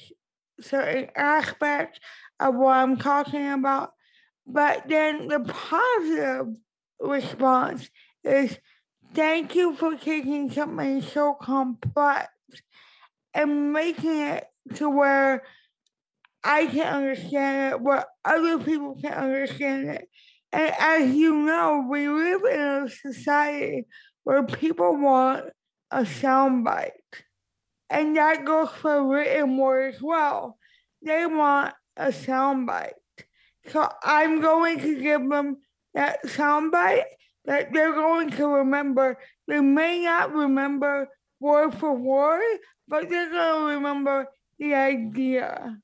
certain 0.61 1.09
aspects 1.17 2.01
of 2.41 2.55
what 2.55 2.77
I'm 2.77 2.97
talking 2.97 3.51
about. 3.51 3.93
But 4.47 4.89
then 4.89 5.29
the 5.29 5.41
positive 5.41 6.57
response 7.01 7.89
is 8.23 8.59
thank 9.15 9.55
you 9.55 9.75
for 9.77 9.97
taking 9.97 10.51
something 10.51 11.03
so 11.03 11.35
complex 11.35 12.29
and 13.33 13.73
making 13.73 14.21
it 14.21 14.47
to 14.75 14.89
where 14.91 15.43
I 16.43 16.67
can 16.67 16.95
understand 16.95 17.73
it, 17.73 17.81
where 17.81 18.05
other 18.25 18.59
people 18.59 18.97
can 19.01 19.13
understand 19.13 19.89
it. 19.89 20.09
And 20.53 20.75
as 20.79 21.15
you 21.15 21.35
know, 21.35 21.87
we 21.89 22.09
live 22.09 22.43
in 22.45 22.61
a 22.61 22.89
society 22.89 23.87
where 24.25 24.43
people 24.45 24.97
want 24.97 25.47
a 25.91 26.03
soundbite. 26.03 26.91
And 27.91 28.17
that 28.17 28.45
goes 28.45 28.69
for 28.71 29.07
written 29.07 29.57
word 29.57 29.95
as 29.95 30.03
well. 30.03 30.59
They 31.03 31.27
want 31.27 31.75
a 31.97 32.09
soundbite. 32.09 32.93
So 33.69 33.89
I'm 34.03 34.41
going 34.41 34.81
to 34.81 35.01
give 35.01 35.29
them 35.29 35.59
that 35.95 36.25
soundbite 36.25 37.05
that 37.45 37.73
they're 37.73 37.95
going 37.95 38.31
to 38.31 38.47
remember. 38.47 39.19
They 39.47 39.61
may 39.61 40.03
not 40.05 40.33
remember 40.33 41.09
word 41.41 41.75
for 41.75 41.95
word, 41.95 42.59
but 42.89 43.09
they're 43.09 43.31
going 43.31 43.69
to 43.69 43.75
remember 43.75 44.29
the 44.59 44.75
idea. 44.75 45.79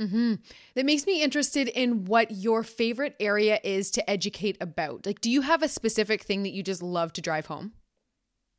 Mm-hmm. 0.00 0.34
That 0.74 0.84
makes 0.84 1.06
me 1.06 1.22
interested 1.22 1.68
in 1.68 2.04
what 2.04 2.30
your 2.30 2.62
favorite 2.62 3.16
area 3.18 3.58
is 3.64 3.90
to 3.92 4.10
educate 4.10 4.58
about. 4.60 5.06
Like, 5.06 5.20
do 5.20 5.30
you 5.30 5.40
have 5.40 5.62
a 5.62 5.68
specific 5.68 6.22
thing 6.22 6.42
that 6.42 6.52
you 6.52 6.62
just 6.62 6.82
love 6.82 7.14
to 7.14 7.22
drive 7.22 7.46
home? 7.46 7.72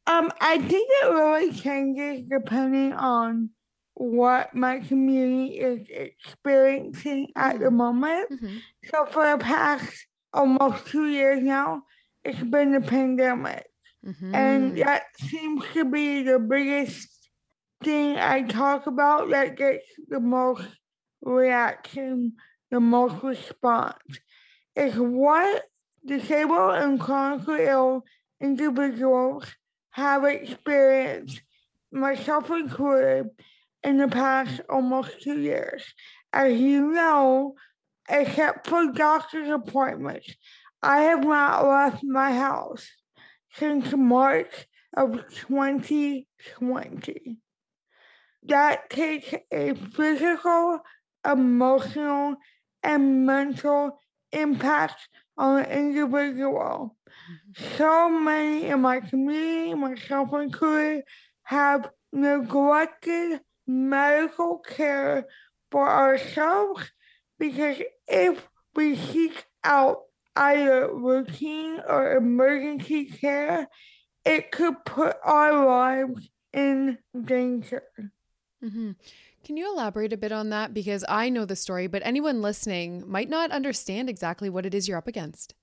Um, 0.07 0.31
I 0.39 0.57
think 0.57 0.89
it 0.89 1.11
really 1.11 1.51
changes 1.51 2.23
depending 2.27 2.93
on 2.93 3.49
what 3.99 4.53
my 4.53 4.79
community 4.79 5.57
is 5.57 5.87
experiencing 5.89 7.29
at 7.35 7.57
the 7.57 7.65
mm-hmm. 7.65 7.77
moment. 7.77 8.31
Mm-hmm. 8.31 8.57
So 8.91 9.05
for 9.07 9.31
the 9.31 9.43
past 9.43 10.05
almost 10.31 10.85
two 10.87 11.07
years 11.07 11.41
now, 11.41 11.81
it's 12.23 12.41
been 12.43 12.73
the 12.73 12.81
pandemic. 12.81 13.65
Mm-hmm. 14.05 14.35
And 14.35 14.77
that 14.77 15.03
seems 15.19 15.63
to 15.73 15.83
be 15.83 16.21
the 16.21 16.37
biggest 16.37 17.09
thing 17.83 18.17
I 18.17 18.43
talk 18.43 18.85
about 18.85 19.31
that 19.31 19.57
gets 19.57 19.85
the 20.07 20.19
most 20.19 20.67
reaction, 21.23 22.33
the 22.69 22.79
most 22.79 23.23
response. 23.23 24.19
Is 24.75 24.93
what 24.93 25.63
disabled 26.05 26.75
and 26.75 26.99
chronically 26.99 27.65
ill 27.65 28.03
individuals 28.39 29.45
have 29.89 30.23
experienced, 30.23 31.41
myself 31.91 32.51
included, 32.51 33.31
in 33.87 33.97
the 33.97 34.07
past 34.09 34.59
almost 34.69 35.21
two 35.21 35.39
years. 35.39 35.81
As 36.33 36.59
you 36.59 36.91
know, 36.91 37.55
except 38.09 38.67
for 38.67 38.91
doctor's 38.91 39.49
appointments, 39.49 40.35
I 40.83 41.03
have 41.03 41.23
not 41.23 41.65
left 41.65 42.03
my 42.03 42.33
house 42.33 42.85
since 43.53 43.93
March 43.93 44.67
of 44.95 45.13
2020. 45.47 47.37
That 48.43 48.89
takes 48.89 49.33
a 49.53 49.73
physical, 49.95 50.79
emotional, 51.25 52.35
and 52.83 53.25
mental 53.25 54.01
impact 54.33 55.07
on 55.37 55.63
an 55.63 55.71
individual. 55.71 56.97
So 57.77 58.09
many 58.09 58.65
in 58.65 58.81
my 58.81 58.99
community, 58.99 59.73
myself 59.75 60.33
included, 60.33 61.03
have 61.43 61.89
neglected 62.11 63.39
medical 63.67 64.59
care 64.59 65.27
for 65.71 65.89
ourselves 65.89 66.91
because 67.39 67.77
if 68.07 68.47
we 68.75 68.95
seek 68.95 69.45
out 69.63 70.03
either 70.35 70.93
routine 70.93 71.81
or 71.87 72.15
emergency 72.15 73.05
care, 73.05 73.67
it 74.25 74.51
could 74.51 74.75
put 74.85 75.17
our 75.23 75.65
lives 75.65 76.29
in 76.53 76.97
danger. 77.25 77.83
Mm-hmm. 78.63 78.91
Can 79.43 79.57
you 79.57 79.71
elaborate 79.73 80.13
a 80.13 80.17
bit 80.17 80.31
on 80.31 80.49
that? 80.49 80.73
Because 80.73 81.05
I 81.07 81.29
know 81.29 81.45
the 81.45 81.55
story, 81.55 81.87
but 81.87 82.01
anyone 82.05 82.41
listening 82.41 83.03
might 83.07 83.29
not 83.29 83.51
understand 83.51 84.09
exactly 84.09 84.49
what 84.49 84.65
it 84.65 84.73
is 84.73 84.87
you're 84.87 84.97
up 84.97 85.07
against. 85.07 85.53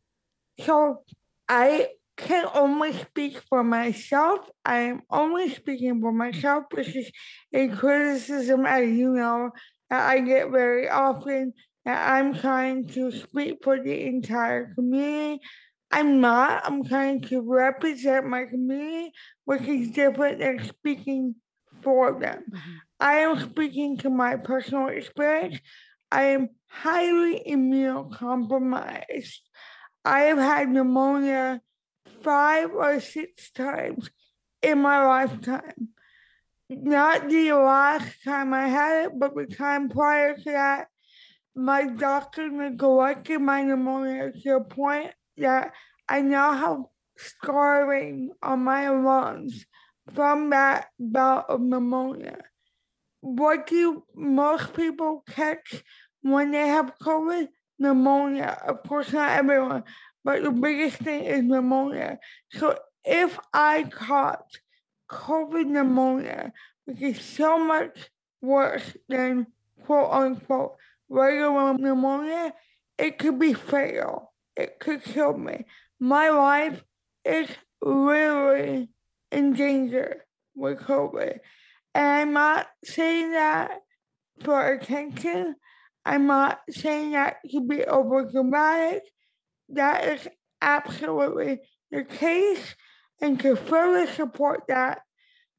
So 0.60 1.02
I 1.48 1.88
can 2.16 2.46
only 2.54 2.92
speak 2.92 3.40
for 3.48 3.64
myself. 3.64 4.40
I 4.64 4.78
am 4.80 5.02
only 5.10 5.52
speaking 5.52 6.00
for 6.00 6.12
myself. 6.12 6.64
This 6.74 6.94
is 6.94 7.10
a 7.52 7.68
criticism, 7.68 8.66
as 8.66 8.88
you 8.88 9.10
know, 9.10 9.50
that 9.90 10.08
I 10.08 10.20
get 10.20 10.50
very 10.50 10.88
often 10.88 11.52
that 11.84 12.12
I'm 12.12 12.34
trying 12.34 12.88
to 12.88 13.10
speak 13.10 13.58
for 13.62 13.82
the 13.82 14.06
entire 14.06 14.72
community. 14.74 15.40
I'm 15.90 16.20
not. 16.20 16.62
I'm 16.64 16.84
trying 16.84 17.20
to 17.22 17.40
represent 17.40 18.26
my 18.26 18.44
community, 18.44 19.12
which 19.44 19.62
is 19.62 19.90
different 19.90 20.38
than 20.38 20.64
speaking 20.64 21.36
for 21.82 22.18
them. 22.18 22.44
Mm-hmm. 22.50 22.72
I 23.00 23.14
am 23.18 23.38
speaking 23.40 23.98
to 23.98 24.10
my 24.10 24.36
personal 24.36 24.88
experience. 24.88 25.58
I 26.10 26.22
am 26.26 26.48
highly 26.68 27.42
immunocompromised. 27.46 29.38
I 30.04 30.20
have 30.20 30.38
had 30.38 30.68
pneumonia 30.68 31.60
five 32.24 32.70
or 32.72 32.98
six 33.00 33.50
times 33.50 34.10
in 34.62 34.80
my 34.80 35.06
lifetime. 35.06 35.90
Not 36.70 37.28
the 37.28 37.52
last 37.52 38.24
time 38.24 38.54
I 38.54 38.66
had 38.66 39.04
it, 39.04 39.12
but 39.18 39.36
the 39.36 39.46
time 39.46 39.90
prior 39.90 40.34
to 40.34 40.44
that, 40.44 40.88
my 41.54 41.86
doctor 41.86 42.48
neglected 42.50 43.40
my 43.40 43.62
pneumonia 43.62 44.32
to 44.32 44.40
the 44.54 44.60
point 44.60 45.12
that 45.36 45.72
I 46.08 46.22
now 46.22 46.54
have 46.54 46.84
scarring 47.16 48.30
on 48.42 48.60
my 48.60 48.88
lungs 48.88 49.66
from 50.14 50.50
that 50.50 50.88
bout 50.98 51.48
of 51.48 51.60
pneumonia. 51.60 52.38
What 53.20 53.66
do 53.66 54.04
most 54.14 54.74
people 54.74 55.22
catch 55.28 55.84
when 56.22 56.50
they 56.50 56.66
have 56.66 56.98
COVID? 57.00 57.48
Pneumonia. 57.78 58.56
Of 58.66 58.82
course, 58.84 59.12
not 59.12 59.30
everyone, 59.30 59.84
but 60.24 60.42
the 60.42 60.50
biggest 60.50 60.96
thing 60.96 61.24
is 61.24 61.42
pneumonia. 61.42 62.18
So 62.52 62.78
if 63.04 63.38
I 63.52 63.84
caught 63.84 64.46
COVID 65.10 65.66
pneumonia, 65.66 66.52
which 66.86 67.02
is 67.02 67.20
so 67.20 67.58
much 67.58 68.10
worse 68.40 68.96
than 69.08 69.46
quote 69.84 70.10
unquote 70.10 70.76
regular 71.08 71.74
pneumonia, 71.74 72.54
it 72.98 73.18
could 73.18 73.38
be 73.38 73.52
fatal. 73.52 74.32
It 74.56 74.78
could 74.78 75.02
kill 75.02 75.36
me. 75.36 75.64
My 76.00 76.30
life 76.30 76.82
is 77.24 77.48
really 77.82 78.88
in 79.30 79.52
danger 79.52 80.24
with 80.54 80.80
COVID. 80.80 81.38
And 81.94 82.06
I'm 82.06 82.32
not 82.32 82.66
saying 82.84 83.32
that 83.32 83.82
for 84.42 84.72
attention. 84.72 85.56
I'm 86.04 86.26
not 86.26 86.60
saying 86.70 87.12
that 87.12 87.36
to 87.50 87.60
be 87.66 87.84
over 87.84 88.30
dramatic. 88.30 89.02
That 89.68 90.04
is 90.04 90.28
absolutely 90.60 91.60
the 91.90 92.04
case. 92.04 92.74
And 93.20 93.38
to 93.40 93.56
further 93.56 94.10
support 94.12 94.64
that, 94.68 95.00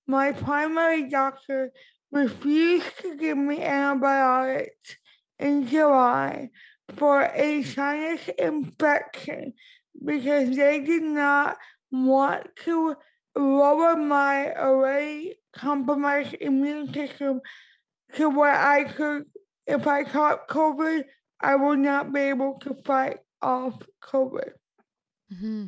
my 0.07 0.31
primary 0.31 1.09
doctor 1.09 1.71
refused 2.12 3.00
to 3.01 3.17
give 3.17 3.38
me 3.38 3.62
antibiotics 3.62 4.97
in 5.39 5.67
July 5.67 6.50
for 6.95 7.24
a 7.33 7.63
sinus 7.63 8.29
infection 8.38 9.53
because 10.03 10.55
they 10.55 10.81
did 10.81 11.03
not 11.03 11.57
want 11.91 12.47
to 12.63 12.95
lower 13.35 13.95
my 13.97 14.53
already 14.55 15.35
compromised 15.53 16.35
immune 16.39 16.93
system 16.93 17.41
to 18.15 18.29
where 18.29 18.53
I 18.55 18.83
could, 18.83 19.24
if 19.65 19.88
I 19.88 20.03
caught 20.03 20.47
COVID, 20.47 21.03
I 21.41 21.55
would 21.55 21.79
not 21.79 22.13
be 22.13 22.21
able 22.21 22.59
to 22.62 22.75
fight 22.85 23.17
off 23.42 23.82
COVID. 24.01 24.51
Mm-hmm. 25.34 25.68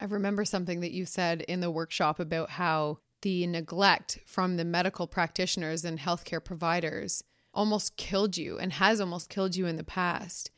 I 0.00 0.04
remember 0.04 0.44
something 0.44 0.80
that 0.80 0.92
you 0.92 1.06
said 1.06 1.42
in 1.42 1.60
the 1.60 1.70
workshop 1.70 2.20
about 2.20 2.50
how 2.50 2.98
the 3.22 3.46
neglect 3.46 4.18
from 4.26 4.56
the 4.56 4.64
medical 4.64 5.06
practitioners 5.06 5.84
and 5.84 5.98
healthcare 5.98 6.44
providers 6.44 7.24
almost 7.54 7.96
killed 7.96 8.36
you 8.36 8.58
and 8.58 8.74
has 8.74 9.00
almost 9.00 9.30
killed 9.30 9.56
you 9.56 9.66
in 9.66 9.76
the 9.76 9.84
past. 9.84 10.50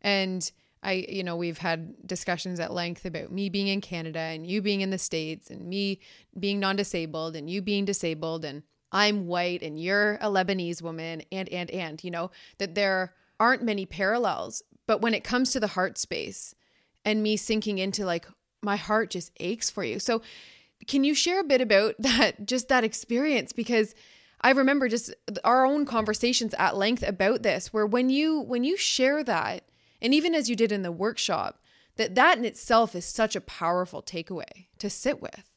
And 0.00 0.50
I, 0.82 1.06
you 1.08 1.22
know, 1.22 1.36
we've 1.36 1.58
had 1.58 2.06
discussions 2.06 2.60
at 2.60 2.72
length 2.72 3.04
about 3.04 3.30
me 3.30 3.50
being 3.50 3.68
in 3.68 3.80
Canada 3.80 4.20
and 4.20 4.46
you 4.46 4.62
being 4.62 4.80
in 4.80 4.90
the 4.90 4.98
States 4.98 5.50
and 5.50 5.68
me 5.68 6.00
being 6.38 6.60
non 6.60 6.76
disabled 6.76 7.36
and 7.36 7.50
you 7.50 7.60
being 7.60 7.84
disabled 7.84 8.44
and 8.44 8.62
I'm 8.90 9.26
white 9.26 9.62
and 9.62 9.78
you're 9.78 10.14
a 10.14 10.28
Lebanese 10.28 10.80
woman 10.80 11.22
and, 11.30 11.48
and, 11.50 11.70
and, 11.70 12.02
you 12.02 12.10
know, 12.10 12.30
that 12.56 12.74
there 12.74 13.12
aren't 13.38 13.62
many 13.62 13.84
parallels. 13.86 14.62
But 14.88 15.02
when 15.02 15.14
it 15.14 15.22
comes 15.22 15.52
to 15.52 15.60
the 15.60 15.68
heart 15.68 15.98
space 15.98 16.54
and 17.04 17.22
me 17.22 17.36
sinking 17.36 17.78
into 17.78 18.06
like, 18.06 18.26
my 18.62 18.76
heart 18.76 19.10
just 19.10 19.30
aches 19.38 19.70
for 19.70 19.84
you. 19.84 20.00
So, 20.00 20.22
can 20.86 21.04
you 21.04 21.14
share 21.14 21.40
a 21.40 21.44
bit 21.44 21.60
about 21.60 21.94
that, 21.98 22.46
just 22.46 22.68
that 22.68 22.82
experience? 22.82 23.52
Because 23.52 23.94
I 24.40 24.50
remember 24.50 24.88
just 24.88 25.14
our 25.44 25.66
own 25.66 25.84
conversations 25.84 26.54
at 26.58 26.76
length 26.76 27.04
about 27.06 27.42
this, 27.42 27.72
where 27.72 27.86
when 27.86 28.08
you 28.08 28.40
when 28.40 28.64
you 28.64 28.76
share 28.76 29.22
that, 29.24 29.64
and 30.00 30.14
even 30.14 30.34
as 30.34 30.48
you 30.48 30.56
did 30.56 30.72
in 30.72 30.82
the 30.82 30.90
workshop, 30.90 31.60
that 31.96 32.14
that 32.14 32.38
in 32.38 32.44
itself 32.46 32.94
is 32.94 33.04
such 33.04 33.36
a 33.36 33.40
powerful 33.42 34.02
takeaway 34.02 34.68
to 34.78 34.88
sit 34.88 35.20
with. 35.20 35.50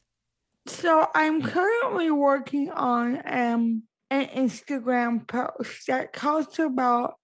So 0.66 1.08
I'm 1.14 1.42
currently 1.42 2.10
working 2.10 2.70
on 2.70 3.22
um, 3.24 3.84
an 4.10 4.26
Instagram 4.26 5.26
post 5.26 5.86
that 5.86 6.12
talks 6.12 6.58
about 6.58 7.14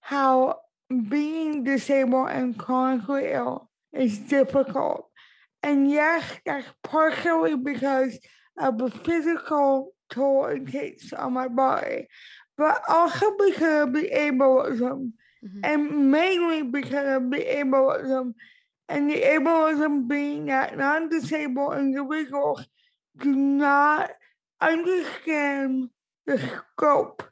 how 0.00 0.60
being 1.08 1.64
disabled 1.64 2.30
and 2.30 2.58
chronically 2.58 3.30
ill 3.30 3.70
is 3.92 4.18
difficult. 4.18 5.06
And 5.62 5.90
yes, 5.90 6.24
that's 6.44 6.66
partially 6.82 7.56
because 7.56 8.18
of 8.58 8.78
the 8.78 8.90
physical 8.90 9.92
toll 10.10 10.46
it 10.46 10.66
takes 10.66 11.12
on 11.12 11.34
my 11.34 11.48
body, 11.48 12.08
but 12.56 12.82
also 12.88 13.36
because 13.38 13.88
of 13.88 13.94
the 13.94 14.10
ableism, 14.10 15.12
mm-hmm. 15.44 15.60
and 15.62 16.10
mainly 16.10 16.62
because 16.62 17.16
of 17.16 17.30
the 17.30 17.38
ableism, 17.38 18.34
and 18.88 19.10
the 19.10 19.20
ableism 19.22 20.08
being 20.08 20.46
that 20.46 20.76
non 20.76 21.08
disabled 21.08 21.78
individuals 21.78 22.66
do 23.18 23.34
not 23.34 24.10
understand 24.60 25.90
the 26.26 26.38
scope 26.38 27.29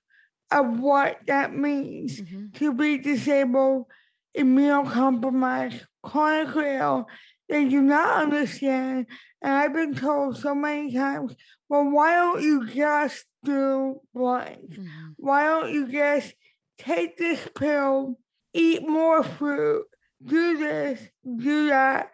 of 0.51 0.81
what 0.81 1.19
that 1.27 1.55
means 1.55 2.21
mm-hmm. 2.21 2.47
to 2.55 2.73
be 2.73 2.99
disabled, 2.99 3.87
immunocompromised, 4.37 5.83
chronically 6.03 6.77
ill. 6.77 7.09
They 7.49 7.69
do 7.69 7.81
not 7.81 8.23
understand. 8.23 9.07
And 9.43 9.53
I've 9.53 9.73
been 9.73 9.95
told 9.95 10.37
so 10.37 10.55
many 10.55 10.93
times, 10.93 11.35
well, 11.69 11.91
why 11.91 12.15
don't 12.15 12.43
you 12.43 12.67
just 12.67 13.25
do 13.45 14.01
blank? 14.15 14.71
Mm-hmm. 14.71 15.09
Why 15.17 15.45
don't 15.45 15.73
you 15.73 15.87
just 15.91 16.35
take 16.79 17.17
this 17.17 17.47
pill, 17.55 18.19
eat 18.53 18.87
more 18.87 19.23
fruit, 19.23 19.87
do 20.25 20.59
this, 20.59 21.01
do 21.25 21.69
that? 21.69 22.11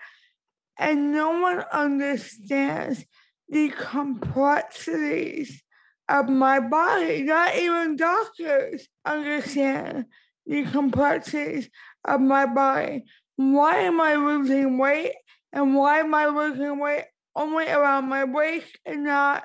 And 0.78 1.12
no 1.12 1.40
one 1.40 1.64
understands 1.72 3.04
the 3.48 3.70
complexities 3.70 5.62
of 6.08 6.28
my 6.28 6.60
body. 6.60 7.22
Not 7.22 7.56
even 7.56 7.96
doctors 7.96 8.88
understand 9.04 10.06
the 10.46 10.64
complexities 10.64 11.70
of 12.04 12.20
my 12.20 12.46
body. 12.46 13.04
Why 13.36 13.78
am 13.78 14.00
I 14.00 14.14
losing 14.14 14.78
weight? 14.78 15.14
And 15.52 15.74
why 15.74 16.00
am 16.00 16.14
I 16.14 16.26
losing 16.26 16.78
weight 16.78 17.04
only 17.34 17.68
around 17.68 18.08
my 18.08 18.24
waist 18.24 18.76
and 18.84 19.04
not 19.04 19.44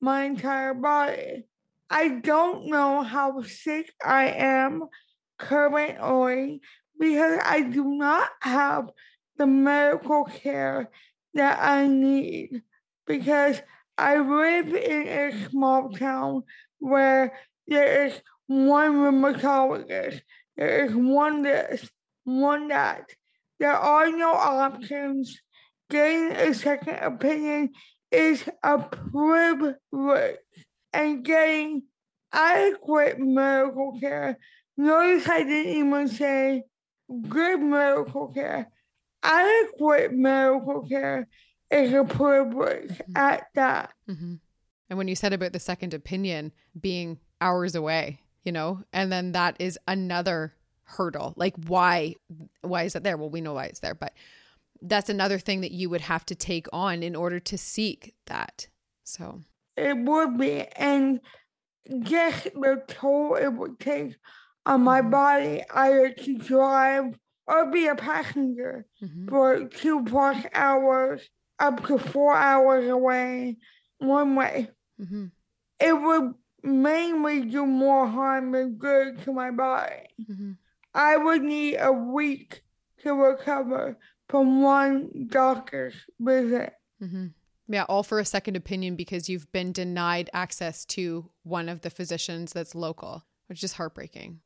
my 0.00 0.24
entire 0.24 0.74
body? 0.74 1.44
I 1.88 2.08
don't 2.08 2.66
know 2.66 3.02
how 3.02 3.42
sick 3.42 3.92
I 4.04 4.28
am 4.28 4.84
currently 5.38 6.60
because 6.98 7.40
I 7.44 7.62
do 7.62 7.84
not 7.84 8.28
have 8.40 8.90
the 9.36 9.46
medical 9.46 10.24
care 10.24 10.90
that 11.34 11.58
I 11.60 11.86
need 11.86 12.62
because 13.06 13.60
I 14.00 14.16
live 14.16 14.68
in 14.74 15.08
a 15.08 15.50
small 15.50 15.90
town 15.90 16.44
where 16.78 17.38
there 17.68 18.06
is 18.06 18.18
one 18.46 18.94
rheumatologist, 18.94 20.22
there 20.56 20.86
is 20.86 20.94
one 20.94 21.42
this, 21.42 21.86
one 22.24 22.68
that. 22.68 23.10
There 23.58 23.76
are 23.76 24.10
no 24.10 24.32
options. 24.32 25.38
Getting 25.90 26.32
a 26.32 26.54
second 26.54 26.94
opinion 26.94 27.72
is 28.10 28.48
a 28.62 28.78
privilege, 28.78 30.38
and 30.94 31.22
getting 31.22 31.82
adequate 32.32 33.18
medical 33.18 33.98
care. 34.00 34.38
Notice 34.78 35.28
I 35.28 35.42
didn't 35.42 35.72
even 35.74 36.08
say 36.08 36.62
good 37.28 37.60
medical 37.60 38.28
care. 38.28 38.70
Adequate 39.22 40.14
medical 40.14 40.88
care 40.88 41.28
is 41.70 41.92
a 41.92 42.04
privilege 42.04 42.90
mm-hmm. 42.90 43.16
at 43.16 43.46
that. 43.54 43.92
Mm-hmm. 44.08 44.34
And 44.88 44.98
when 44.98 45.08
you 45.08 45.14
said 45.14 45.32
about 45.32 45.52
the 45.52 45.60
second 45.60 45.94
opinion 45.94 46.52
being 46.78 47.18
hours 47.40 47.74
away, 47.74 48.20
you 48.44 48.52
know, 48.52 48.82
and 48.92 49.12
then 49.12 49.32
that 49.32 49.56
is 49.58 49.78
another 49.86 50.54
hurdle. 50.82 51.34
Like 51.36 51.54
why 51.66 52.16
why 52.62 52.82
is 52.82 52.96
it 52.96 53.04
there? 53.04 53.16
Well, 53.16 53.30
we 53.30 53.40
know 53.40 53.54
why 53.54 53.66
it's 53.66 53.80
there, 53.80 53.94
but 53.94 54.12
that's 54.82 55.08
another 55.08 55.38
thing 55.38 55.60
that 55.60 55.72
you 55.72 55.90
would 55.90 56.00
have 56.00 56.24
to 56.26 56.34
take 56.34 56.66
on 56.72 57.02
in 57.02 57.14
order 57.14 57.38
to 57.38 57.58
seek 57.58 58.14
that. 58.26 58.66
So 59.04 59.40
it 59.76 59.96
would 59.96 60.38
be 60.38 60.66
and 60.76 61.20
just 62.00 62.44
the 62.44 62.82
toll 62.88 63.36
it 63.36 63.48
would 63.48 63.78
take 63.78 64.16
on 64.66 64.82
my 64.82 65.00
mm-hmm. 65.00 65.10
body 65.10 65.62
either 65.72 66.10
to 66.10 66.38
drive 66.38 67.16
or 67.46 67.70
be 67.70 67.86
a 67.86 67.94
passenger 67.94 68.86
mm-hmm. 69.02 69.28
for 69.28 69.64
two 69.64 70.04
plus 70.04 70.44
hours 70.54 71.28
up 71.60 71.86
to 71.86 71.98
four 71.98 72.34
hours 72.34 72.88
away 72.88 73.56
one 73.98 74.34
way. 74.34 74.70
Mm-hmm. 75.00 75.26
It 75.78 75.92
would 75.92 76.34
mainly 76.62 77.42
do 77.42 77.66
more 77.66 78.06
harm 78.06 78.52
than 78.52 78.74
good 78.74 79.22
to 79.24 79.32
my 79.32 79.50
body. 79.50 80.08
Mm-hmm. 80.20 80.52
I 80.94 81.16
would 81.16 81.42
need 81.42 81.76
a 81.76 81.92
week 81.92 82.62
to 83.02 83.14
recover 83.14 83.96
from 84.28 84.62
one 84.62 85.28
doctor's 85.30 85.94
visit. 86.18 86.72
Mm-hmm. 87.02 87.26
Yeah, 87.68 87.84
all 87.84 88.02
for 88.02 88.18
a 88.18 88.24
second 88.24 88.56
opinion 88.56 88.96
because 88.96 89.28
you've 89.28 89.50
been 89.52 89.72
denied 89.72 90.28
access 90.32 90.84
to 90.86 91.30
one 91.44 91.68
of 91.68 91.82
the 91.82 91.90
physicians 91.90 92.52
that's 92.52 92.74
local, 92.74 93.24
which 93.46 93.62
is 93.62 93.74
heartbreaking. 93.74 94.40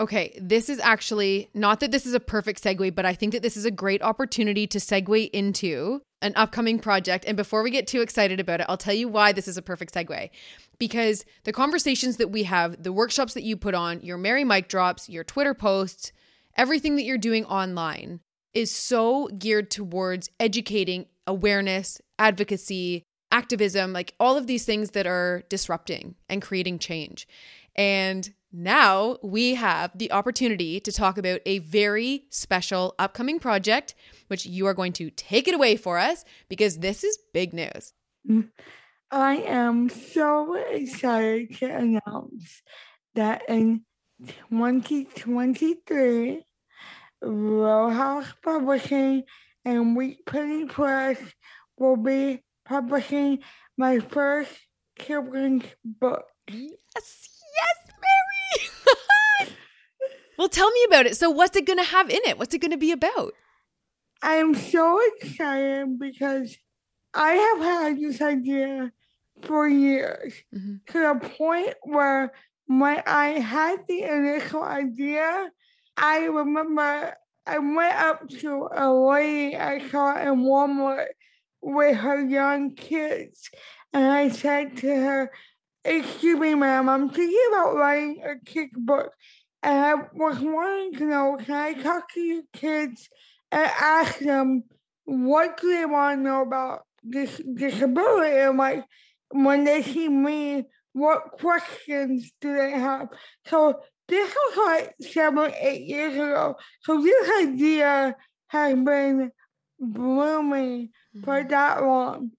Okay, 0.00 0.36
this 0.40 0.70
is 0.70 0.80
actually 0.80 1.50
not 1.52 1.80
that 1.80 1.90
this 1.90 2.06
is 2.06 2.14
a 2.14 2.20
perfect 2.20 2.64
segue, 2.64 2.94
but 2.94 3.04
I 3.04 3.12
think 3.12 3.34
that 3.34 3.42
this 3.42 3.58
is 3.58 3.66
a 3.66 3.70
great 3.70 4.00
opportunity 4.00 4.66
to 4.68 4.78
segue 4.78 5.28
into 5.30 6.00
an 6.22 6.32
upcoming 6.36 6.78
project. 6.78 7.26
And 7.26 7.36
before 7.36 7.62
we 7.62 7.70
get 7.70 7.86
too 7.86 8.00
excited 8.00 8.40
about 8.40 8.60
it, 8.60 8.66
I'll 8.70 8.78
tell 8.78 8.94
you 8.94 9.08
why 9.08 9.32
this 9.32 9.46
is 9.46 9.58
a 9.58 9.62
perfect 9.62 9.92
segue. 9.92 10.30
Because 10.78 11.26
the 11.44 11.52
conversations 11.52 12.16
that 12.16 12.30
we 12.30 12.44
have, 12.44 12.82
the 12.82 12.94
workshops 12.94 13.34
that 13.34 13.42
you 13.42 13.58
put 13.58 13.74
on, 13.74 14.00
your 14.00 14.16
Mary 14.16 14.42
mic 14.42 14.68
drops, 14.68 15.10
your 15.10 15.22
Twitter 15.22 15.52
posts, 15.52 16.12
everything 16.56 16.96
that 16.96 17.04
you're 17.04 17.18
doing 17.18 17.44
online 17.44 18.20
is 18.54 18.70
so 18.70 19.28
geared 19.38 19.70
towards 19.70 20.30
educating 20.40 21.04
awareness, 21.26 22.00
advocacy, 22.18 23.02
activism, 23.30 23.92
like 23.92 24.14
all 24.18 24.38
of 24.38 24.46
these 24.46 24.64
things 24.64 24.92
that 24.92 25.06
are 25.06 25.42
disrupting 25.50 26.14
and 26.30 26.40
creating 26.40 26.78
change. 26.78 27.28
And 27.76 28.32
now 28.52 29.18
we 29.22 29.54
have 29.54 29.96
the 29.96 30.12
opportunity 30.12 30.80
to 30.80 30.92
talk 30.92 31.18
about 31.18 31.40
a 31.46 31.58
very 31.60 32.24
special 32.30 32.94
upcoming 32.98 33.38
project, 33.38 33.94
which 34.28 34.46
you 34.46 34.66
are 34.66 34.74
going 34.74 34.92
to 34.94 35.10
take 35.10 35.48
it 35.48 35.54
away 35.54 35.76
for 35.76 35.98
us 35.98 36.24
because 36.48 36.78
this 36.78 37.04
is 37.04 37.18
big 37.32 37.52
news. 37.52 37.92
Mm. 38.28 38.50
I 39.12 39.36
am 39.38 39.88
so 39.88 40.54
excited 40.54 41.56
to 41.58 41.66
announce 41.66 42.62
that 43.14 43.42
in 43.48 43.82
2023, 44.50 46.44
Row 47.22 47.90
House 47.90 48.32
Publishing 48.42 49.24
and 49.64 49.96
Wheat 49.96 50.24
Penny 50.26 50.66
Press 50.66 51.18
will 51.76 51.96
be 51.96 52.42
publishing 52.64 53.40
my 53.76 53.98
first 53.98 54.52
children's 54.98 55.64
book. 55.84 56.24
Yes, 56.48 57.28
Mary. 57.88 59.56
Well, 60.40 60.48
tell 60.48 60.70
me 60.70 60.84
about 60.88 61.04
it. 61.06 61.16
So, 61.18 61.28
what's 61.30 61.54
it 61.56 61.66
going 61.66 61.78
to 61.78 61.84
have 61.84 62.08
in 62.08 62.20
it? 62.24 62.38
What's 62.38 62.54
it 62.54 62.60
going 62.62 62.70
to 62.70 62.78
be 62.78 62.92
about? 62.92 63.34
I'm 64.22 64.54
so 64.54 64.98
excited 65.18 65.98
because 65.98 66.56
I 67.14 67.32
have 67.32 67.58
had 67.60 68.00
this 68.00 68.20
idea 68.22 68.92
for 69.42 69.68
years 69.68 70.32
Mm-hmm. 70.54 70.76
to 70.92 70.98
the 70.98 71.28
point 71.28 71.74
where 71.82 72.32
when 72.66 73.02
I 73.06 73.38
had 73.40 73.86
the 73.86 74.02
initial 74.02 74.62
idea, 74.62 75.50
I 75.96 76.24
remember 76.24 77.14
I 77.46 77.58
went 77.58 77.94
up 77.94 78.28
to 78.40 78.68
a 78.74 78.92
lady 78.92 79.56
I 79.56 79.86
saw 79.90 80.16
in 80.20 80.40
Walmart 80.44 81.08
with 81.60 81.96
her 81.96 82.26
young 82.26 82.74
kids, 82.74 83.50
and 83.92 84.06
I 84.06 84.28
said 84.30 84.78
to 84.78 84.88
her, 84.88 85.32
Excuse 85.84 86.38
me, 86.38 86.54
ma'am, 86.54 86.88
I'm 86.88 87.08
thinking 87.10 87.40
about 87.50 87.74
writing 87.76 88.22
a 88.22 88.38
kick 88.44 88.70
book, 88.76 89.12
and 89.62 89.78
I 89.78 89.94
was 90.14 90.38
wanting 90.38 90.94
to 90.94 91.04
know 91.04 91.36
can 91.44 91.54
I 91.54 91.72
talk 91.74 92.12
to 92.14 92.20
your 92.20 92.42
kids 92.52 93.08
and 93.52 93.70
ask 93.80 94.18
them 94.18 94.64
what 95.04 95.60
do 95.60 95.74
they 95.74 95.86
want 95.86 96.18
to 96.18 96.22
know 96.22 96.42
about 96.42 96.82
this 97.02 97.40
disability? 97.54 98.36
And 98.38 98.58
like, 98.58 98.84
when 99.30 99.64
they 99.64 99.82
see 99.82 100.08
me, 100.08 100.64
what 100.92 101.32
questions 101.32 102.32
do 102.40 102.54
they 102.54 102.72
have? 102.72 103.08
So 103.46 103.80
this 104.08 104.34
was 104.34 104.56
like 104.56 104.94
seven, 105.00 105.52
eight 105.58 105.86
years 105.86 106.14
ago. 106.14 106.56
So 106.82 107.02
this 107.02 107.30
idea 107.42 108.16
has 108.48 108.74
been 108.74 109.30
blooming 109.78 110.90
for 111.24 111.40
mm-hmm. 111.40 111.48
that 111.48 111.82
long. 111.82 112.32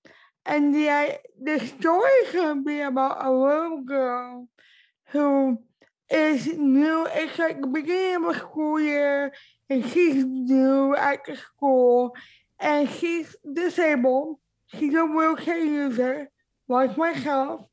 And 0.45 0.73
the 0.73 1.19
the 1.41 1.59
story 1.59 2.09
is 2.09 2.33
gonna 2.33 2.61
be 2.61 2.81
about 2.81 3.23
a 3.25 3.31
little 3.31 3.83
girl 3.83 4.47
who 5.07 5.59
is 6.11 6.47
new. 6.47 7.07
It's 7.09 7.39
like 7.39 7.61
the 7.61 7.67
beginning 7.67 8.15
of 8.27 8.35
a 8.35 8.39
school 8.39 8.79
year, 8.79 9.33
and 9.69 9.85
she's 9.89 10.23
new 10.25 10.95
at 10.95 11.25
the 11.25 11.37
school, 11.37 12.15
and 12.59 12.89
she's 12.89 13.35
disabled. 13.51 14.37
She's 14.67 14.93
a 14.93 15.05
wheelchair 15.05 15.63
user, 15.63 16.29
like 16.67 16.97
myself, 16.97 17.65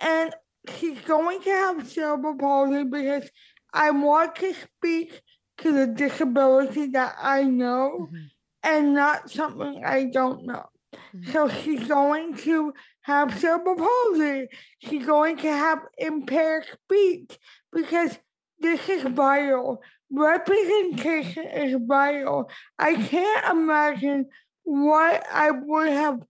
and 0.00 0.34
she's 0.76 1.00
going 1.00 1.42
to 1.42 1.50
have 1.50 1.88
cerebral 1.88 2.36
palsy 2.36 2.84
because 2.84 3.28
I 3.72 3.90
want 3.90 4.36
to 4.36 4.54
speak 4.54 5.20
to 5.58 5.72
the 5.72 5.86
disability 5.86 6.86
that 6.88 7.16
I 7.20 7.44
know 7.44 8.08
Mhm. 8.10 8.30
and 8.62 8.94
not 8.94 9.30
something 9.30 9.84
I 9.84 10.04
don't 10.04 10.44
know. 10.46 10.66
Mhm. 11.14 11.32
So 11.32 11.48
she's 11.48 11.86
going 11.86 12.34
to 12.48 12.74
have 13.02 13.38
cerebral 13.38 13.76
palsy. 13.76 14.48
She's 14.78 15.06
going 15.06 15.36
to 15.38 15.50
have 15.50 15.80
impaired 15.98 16.64
speech 16.84 17.38
because 17.72 18.18
this 18.58 18.88
is 18.88 19.02
vital. 19.02 19.82
Representation 20.10 21.46
is 21.46 21.76
vital. 21.86 22.50
I 22.78 22.94
can't 22.94 23.50
imagine 23.50 24.26
what 24.64 25.24
I 25.32 25.50
would 25.50 25.88
have 25.88 26.20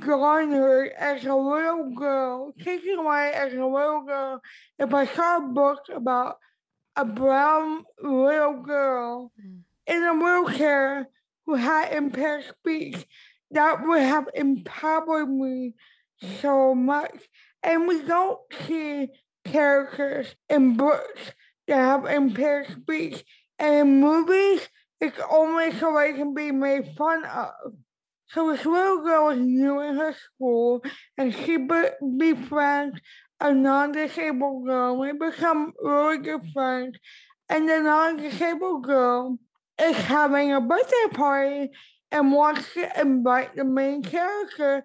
garnered 0.00 0.92
as 0.98 1.24
a 1.24 1.34
little 1.34 1.90
girl, 1.94 2.52
taken 2.64 2.98
away 2.98 3.32
as 3.32 3.52
a 3.52 3.64
little 3.64 4.02
girl, 4.02 4.40
if 4.78 4.92
I 4.92 5.06
saw 5.06 5.36
a 5.38 5.48
book 5.48 5.82
about 5.94 6.38
a 6.96 7.04
brown 7.04 7.84
little 8.02 8.62
girl 8.62 9.32
Mm. 9.40 9.60
in 9.86 10.02
a 10.02 10.14
wheelchair 10.14 11.08
who 11.46 11.54
had 11.54 11.92
impaired 11.92 12.44
speech. 12.44 13.06
That 13.52 13.86
would 13.86 14.02
have 14.02 14.28
empowered 14.34 15.30
me 15.30 15.74
so 16.40 16.74
much. 16.74 17.16
And 17.62 17.88
we 17.88 18.02
don't 18.02 18.38
see 18.66 19.08
characters 19.44 20.34
in 20.48 20.76
books 20.76 21.32
that 21.66 21.76
have 21.76 22.04
impaired 22.06 22.68
speech. 22.68 23.24
And 23.58 23.74
in 23.74 24.00
movies, 24.00 24.68
it's 25.00 25.18
only 25.30 25.72
so 25.72 25.94
they 25.94 26.12
can 26.12 26.34
be 26.34 26.50
made 26.50 26.94
fun 26.96 27.24
of. 27.24 27.52
So 28.30 28.52
this 28.52 28.66
little 28.66 29.02
girl 29.02 29.30
is 29.30 29.38
new 29.38 29.80
in 29.80 29.96
her 29.96 30.14
school, 30.14 30.82
and 31.16 31.34
she 31.34 31.56
be- 31.56 31.96
befriends 32.18 33.00
a 33.40 33.54
non-disabled 33.54 34.66
girl. 34.66 34.98
We 34.98 35.12
become 35.12 35.72
really 35.80 36.18
good 36.18 36.42
friends, 36.52 36.98
and 37.48 37.68
the 37.68 37.80
non-disabled 37.80 38.84
girl 38.84 39.38
is 39.80 39.96
having 39.96 40.52
a 40.52 40.60
birthday 40.60 41.08
party 41.12 41.70
and 42.10 42.32
wants 42.32 42.74
to 42.74 43.00
invite 43.00 43.56
the 43.56 43.64
main 43.64 44.02
character, 44.02 44.84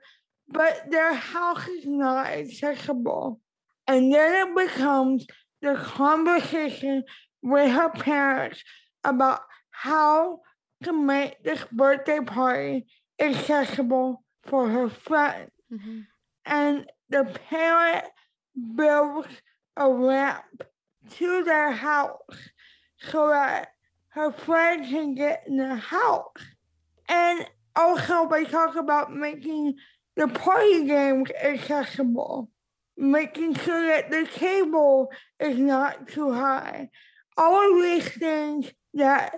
but 0.53 0.89
their 0.89 1.13
house 1.13 1.67
is 1.67 1.85
not 1.85 2.27
accessible. 2.27 3.41
And 3.87 4.13
then 4.13 4.47
it 4.47 4.55
becomes 4.55 5.27
the 5.61 5.75
conversation 5.75 7.03
with 7.41 7.71
her 7.71 7.89
parents 7.89 8.63
about 9.03 9.41
how 9.71 10.39
to 10.83 10.93
make 10.93 11.43
this 11.43 11.63
birthday 11.71 12.19
party 12.19 12.85
accessible 13.19 14.23
for 14.43 14.69
her 14.69 14.89
friend. 14.89 15.51
Mhm. 15.71 16.05
And 16.45 16.91
the 17.09 17.25
parent 17.49 18.05
builds 18.75 19.41
a 19.75 19.91
ramp 19.91 20.63
to 21.09 21.43
their 21.43 21.71
house 21.71 22.39
so 22.97 23.29
that 23.29 23.73
her 24.09 24.31
friend 24.31 24.85
can 24.85 25.15
get 25.15 25.47
in 25.47 25.57
the 25.57 25.75
house. 25.75 26.43
And 27.07 27.49
also, 27.75 28.27
they 28.27 28.45
talk 28.45 28.75
about 28.75 29.11
making 29.11 29.75
the 30.15 30.27
party 30.27 30.85
games 30.85 31.29
accessible, 31.41 32.49
making 32.97 33.55
sure 33.55 33.87
that 33.87 34.11
the 34.11 34.27
table 34.35 35.11
is 35.39 35.57
not 35.57 36.07
too 36.07 36.31
high. 36.31 36.89
All 37.37 37.73
of 37.73 37.83
these 37.83 38.09
things 38.09 38.71
that 38.93 39.33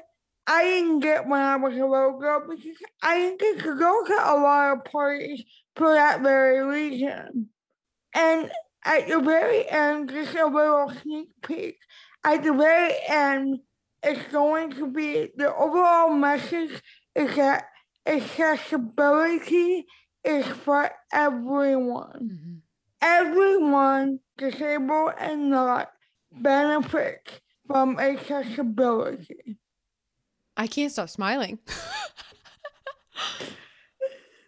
I 0.47 0.63
didn't 0.63 0.99
get 0.99 1.27
when 1.27 1.41
I 1.41 1.55
was 1.55 1.73
a 1.73 1.85
little 1.85 2.19
girl 2.19 2.43
because 2.47 2.77
I 3.01 3.17
didn't 3.17 3.39
get 3.39 3.59
to 3.63 3.79
go 3.79 4.05
to 4.05 4.13
a 4.13 4.35
lot 4.37 4.77
of 4.77 4.85
parties 4.85 5.43
for 5.75 5.93
that 5.93 6.21
very 6.21 6.63
reason. 6.63 7.49
And 8.13 8.51
at 8.83 9.07
the 9.07 9.19
very 9.19 9.67
end, 9.69 10.09
just 10.09 10.35
a 10.35 10.45
little 10.45 10.91
sneak 11.01 11.29
peek, 11.41 11.77
at 12.23 12.43
the 12.43 12.53
very 12.53 12.93
end, 13.07 13.59
it's 14.03 14.31
going 14.31 14.71
to 14.73 14.87
be 14.87 15.29
the 15.35 15.53
overall 15.55 16.11
message 16.11 16.81
is 17.15 17.35
that 17.37 17.65
accessibility 18.05 19.85
is 20.25 20.45
for 20.47 20.89
everyone. 21.13 22.29
Mhm. 22.31 22.61
Everyone, 23.01 24.19
disabled 24.37 25.13
and 25.19 25.49
not, 25.49 25.91
benefits 26.31 27.39
from 27.67 27.99
accessibility. 27.99 29.57
I 30.57 30.67
can't 30.67 30.91
stop 30.91 31.09
smiling. 31.09 31.59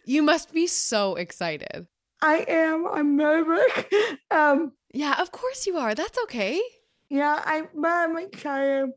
you 0.04 0.22
must 0.22 0.52
be 0.52 0.66
so 0.66 1.14
excited. 1.16 1.86
I 2.22 2.44
am. 2.48 2.86
I'm 2.86 3.16
nervous. 3.16 3.72
Um, 4.30 4.72
Yeah, 4.92 5.20
of 5.20 5.30
course 5.32 5.66
you 5.66 5.76
are. 5.78 5.94
That's 5.94 6.18
okay. 6.24 6.60
yeah, 7.10 7.40
I 7.44 7.62
but 7.74 7.88
I'm 7.90 8.16
excited. 8.18 8.90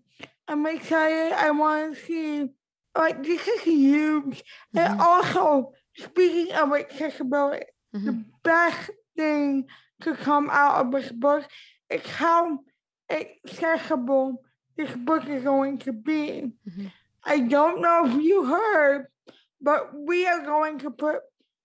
I'm 0.47 0.65
excited. 0.65 1.33
I 1.33 1.51
want 1.51 1.95
to 1.95 2.01
see 2.05 2.49
like 2.97 3.23
this 3.23 3.47
is 3.47 3.61
huge. 3.61 4.43
And 4.75 4.99
Mhm. 4.99 4.99
also, 4.99 5.73
speaking 5.97 6.53
of 6.55 6.73
accessibility, 6.73 7.65
the 7.93 7.99
Mhm. 8.13 8.25
best 8.43 8.89
thing 9.15 9.67
to 10.01 10.15
come 10.15 10.49
out 10.49 10.85
of 10.85 10.91
this 10.91 11.11
book 11.11 11.45
is 11.89 12.05
how 12.05 12.59
accessible 13.09 14.41
this 14.77 14.93
book 14.95 15.27
is 15.27 15.43
going 15.43 15.77
to 15.79 15.91
be. 15.93 16.51
Mm-hmm. 16.67 16.87
I 17.23 17.39
don't 17.39 17.81
know 17.81 18.05
if 18.07 18.21
you 18.23 18.45
heard, 18.45 19.07
but 19.59 19.93
we 19.93 20.25
are 20.25 20.41
going 20.41 20.79
to 20.79 20.89
put 20.91 21.17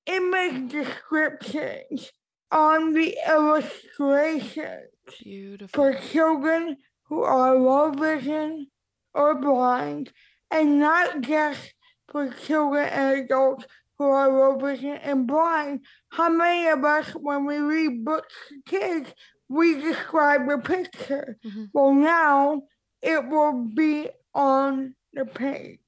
image 0.06 0.70
descriptions 0.70 2.12
on 2.50 2.92
the 2.92 3.16
illustrations 3.26 4.90
Beautiful. 5.22 5.68
for 5.92 5.98
children 6.00 6.76
who 7.04 7.22
are 7.22 7.54
low 7.56 7.90
vision 7.92 8.66
or 9.14 9.34
blind, 9.34 10.12
and 10.50 10.78
not 10.78 11.20
just 11.22 11.72
for 12.08 12.30
children 12.30 12.88
and 12.88 13.20
adults 13.24 13.66
who 13.98 14.04
are 14.04 14.28
low 14.28 14.58
and 15.02 15.26
blind. 15.26 15.80
How 16.10 16.28
many 16.28 16.68
of 16.68 16.84
us, 16.84 17.10
when 17.10 17.46
we 17.46 17.58
read 17.58 18.04
books 18.04 18.34
to 18.48 18.60
kids, 18.66 19.14
we 19.48 19.80
describe 19.80 20.48
the 20.48 20.58
picture? 20.58 21.38
Mm-hmm. 21.44 21.64
Well, 21.72 21.94
now 21.94 22.62
it 23.02 23.28
will 23.28 23.68
be 23.74 24.08
on 24.34 24.94
the 25.12 25.24
page. 25.24 25.80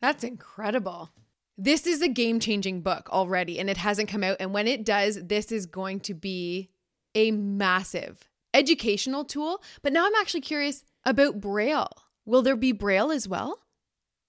That's 0.00 0.24
incredible. 0.24 1.10
This 1.56 1.86
is 1.86 2.00
a 2.00 2.08
game 2.08 2.40
changing 2.40 2.80
book 2.80 3.10
already, 3.10 3.58
and 3.58 3.68
it 3.68 3.76
hasn't 3.76 4.08
come 4.08 4.24
out. 4.24 4.38
And 4.40 4.54
when 4.54 4.66
it 4.66 4.84
does, 4.84 5.18
this 5.22 5.52
is 5.52 5.66
going 5.66 6.00
to 6.00 6.14
be 6.14 6.70
a 7.14 7.30
massive 7.32 8.30
educational 8.54 9.24
tool. 9.24 9.62
But 9.82 9.92
now 9.92 10.06
I'm 10.06 10.14
actually 10.14 10.40
curious 10.40 10.84
about 11.04 11.40
Braille. 11.40 11.90
Will 12.24 12.42
there 12.42 12.56
be 12.56 12.72
Braille 12.72 13.10
as 13.10 13.28
well? 13.28 13.58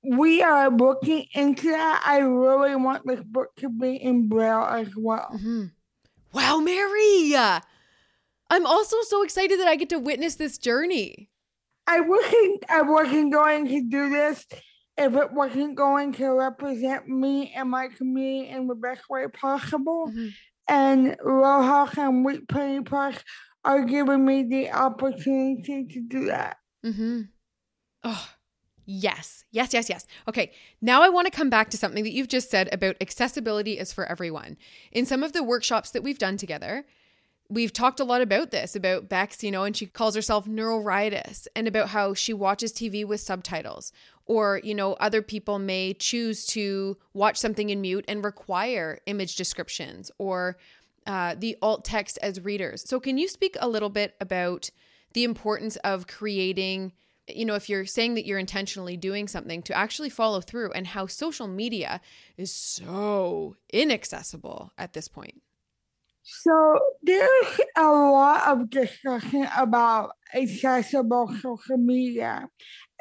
We 0.04 0.42
are 0.42 0.70
looking 0.70 1.26
into 1.34 1.70
that. 1.72 2.04
I 2.06 2.20
really 2.20 2.76
want 2.76 3.06
this 3.06 3.22
book 3.24 3.50
to 3.58 3.70
be 3.70 3.96
in 3.96 4.28
Braille 4.28 4.66
as 4.66 4.90
well. 4.98 5.30
Mm-hmm. 5.34 5.66
Wow, 6.34 6.60
Mary! 6.60 7.36
I'm 7.36 8.66
also 8.66 8.98
so 9.02 9.24
excited 9.24 9.60
that 9.60 9.68
I 9.68 9.76
get 9.76 9.90
to 9.90 10.00
witness 10.00 10.36
this 10.36 10.58
journey. 10.58 11.30
I 11.88 12.00
wasn't 12.02 12.64
I 12.70 12.82
wasn't 12.82 13.34
going 13.34 13.68
to 13.68 13.82
do 13.90 14.10
this 14.10 14.46
if 14.98 15.16
it 15.16 15.32
wasn't 15.32 15.76
going 15.76 16.14
to 16.14 16.30
represent 16.30 17.08
me 17.08 17.54
and 17.56 17.70
my 17.70 17.88
community 17.88 18.50
in 18.50 18.68
the 18.68 18.76
best 18.76 19.02
way 19.10 19.28
possible. 19.28 20.08
Mm-hmm. 20.08 20.28
And 20.68 21.18
Row 21.22 21.62
House 21.62 21.98
and 21.98 22.24
Wheat 22.24 22.48
Penny 22.48 22.82
Press 22.82 23.18
are 23.64 23.84
giving 23.84 24.26
me 24.26 24.44
the 24.44 24.72
opportunity 24.72 25.86
to 25.86 26.02
do 26.02 26.26
that. 26.26 26.58
Mm-hmm. 26.86 27.22
Oh, 28.04 28.30
yes. 28.86 29.46
Yes, 29.52 29.74
yes, 29.74 29.89
yes. 29.89 30.06
Okay, 30.28 30.52
now 30.82 31.02
I 31.02 31.10
want 31.10 31.26
to 31.26 31.32
come 31.32 31.50
back 31.50 31.70
to 31.72 31.78
something 31.78 32.04
that 32.04 32.13
you've 32.13 32.28
just 32.28 32.50
said 32.50 32.70
about 32.72 32.96
accessibility 33.02 33.78
is 33.78 33.94
for 33.94 34.06
everyone. 34.06 34.58
In 34.91 35.06
some 35.06 35.24
of 35.24 35.34
the 35.34 35.44
workshops 35.44 35.91
that 35.91 36.04
we've 36.04 36.20
done 36.20 36.38
together, 36.38 36.86
we've 37.50 37.74
talked 37.74 38.00
a 38.00 38.06
lot 38.06 38.22
about 38.22 38.52
this 38.52 38.76
about 38.76 39.10
Bex, 39.10 39.44
you 39.44 39.52
know, 39.52 39.63
and 39.63 39.76
she 39.76 39.86
calls 39.86 40.15
herself 40.15 40.48
neuroritis 40.48 41.48
and 41.56 41.67
about 41.67 41.89
how 41.89 42.13
she 42.13 42.34
watches 42.34 42.72
TV 42.72 43.06
with 43.06 43.20
subtitles. 43.20 43.91
Or, 44.26 44.62
you 44.63 44.74
know, 44.74 44.94
other 44.94 45.22
people 45.22 45.60
may 45.60 45.94
choose 45.94 46.46
to 46.48 46.98
watch 47.13 47.38
something 47.38 47.70
in 47.70 47.82
mute 47.82 48.06
and 48.08 48.24
require 48.24 49.00
image 49.06 49.36
descriptions 49.36 50.10
or 50.17 50.58
uh, 51.06 51.36
the 51.38 51.58
alt 51.62 51.84
text 51.84 52.17
as 52.22 52.39
readers. 52.39 52.88
So, 52.88 53.00
can 53.00 53.17
you 53.17 53.28
speak 53.28 53.58
a 53.60 53.67
little 53.67 53.89
bit 53.89 54.15
about 54.22 54.70
the 55.13 55.24
importance 55.26 55.76
of 55.78 56.08
creating, 56.08 56.94
you 57.36 57.46
know, 57.46 57.56
if 57.56 57.70
you're 57.70 57.86
saying 57.86 58.15
that 58.15 58.26
you're 58.26 58.39
intentionally 58.39 58.98
doing 58.98 59.28
something 59.28 59.62
to 59.63 59.78
actually 59.78 60.10
follow 60.10 60.41
through 60.41 60.72
and 60.72 60.88
how 60.88 61.08
social 61.08 61.48
media 61.48 62.02
is 62.38 62.54
so 62.54 63.56
inaccessible 63.72 64.72
at 64.78 64.94
this 64.94 65.08
point? 65.08 65.41
So 66.24 66.80
there's 67.02 67.62
a 67.76 67.88
lot 67.88 68.48
of 68.48 68.70
discussion 68.70 69.48
about 69.58 70.12
accessible 70.34 71.34
social 71.41 71.78
media. 71.78 72.48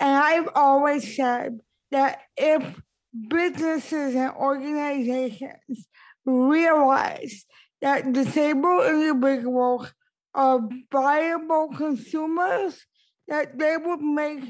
And 0.01 0.17
I've 0.17 0.49
always 0.55 1.17
said 1.17 1.59
that 1.91 2.21
if 2.37 2.81
businesses 3.29 4.15
and 4.15 4.33
organizations 4.33 5.89
realize 6.25 7.45
that 7.83 8.13
disabled 8.13 8.87
individuals 8.87 9.93
are 10.35 10.61
viable 10.93 11.71
consumers, 11.77 12.87
that 13.31 13.59
they 13.59 13.77
would 13.77 14.03
make 14.03 14.43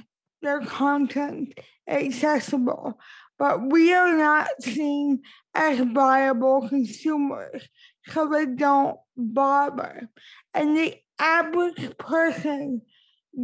their 0.42 0.60
content 0.62 1.54
accessible. 1.86 2.98
But 3.38 3.70
we 3.70 3.92
are 3.92 4.16
not 4.16 4.48
seen 4.60 5.22
as 5.54 5.80
viable 5.80 6.68
consumers 6.68 7.68
so 8.08 8.28
they 8.28 8.46
don't 8.46 8.98
bother. 9.16 10.08
And 10.52 10.76
the 10.76 10.96
average 11.18 11.96
person 11.98 12.82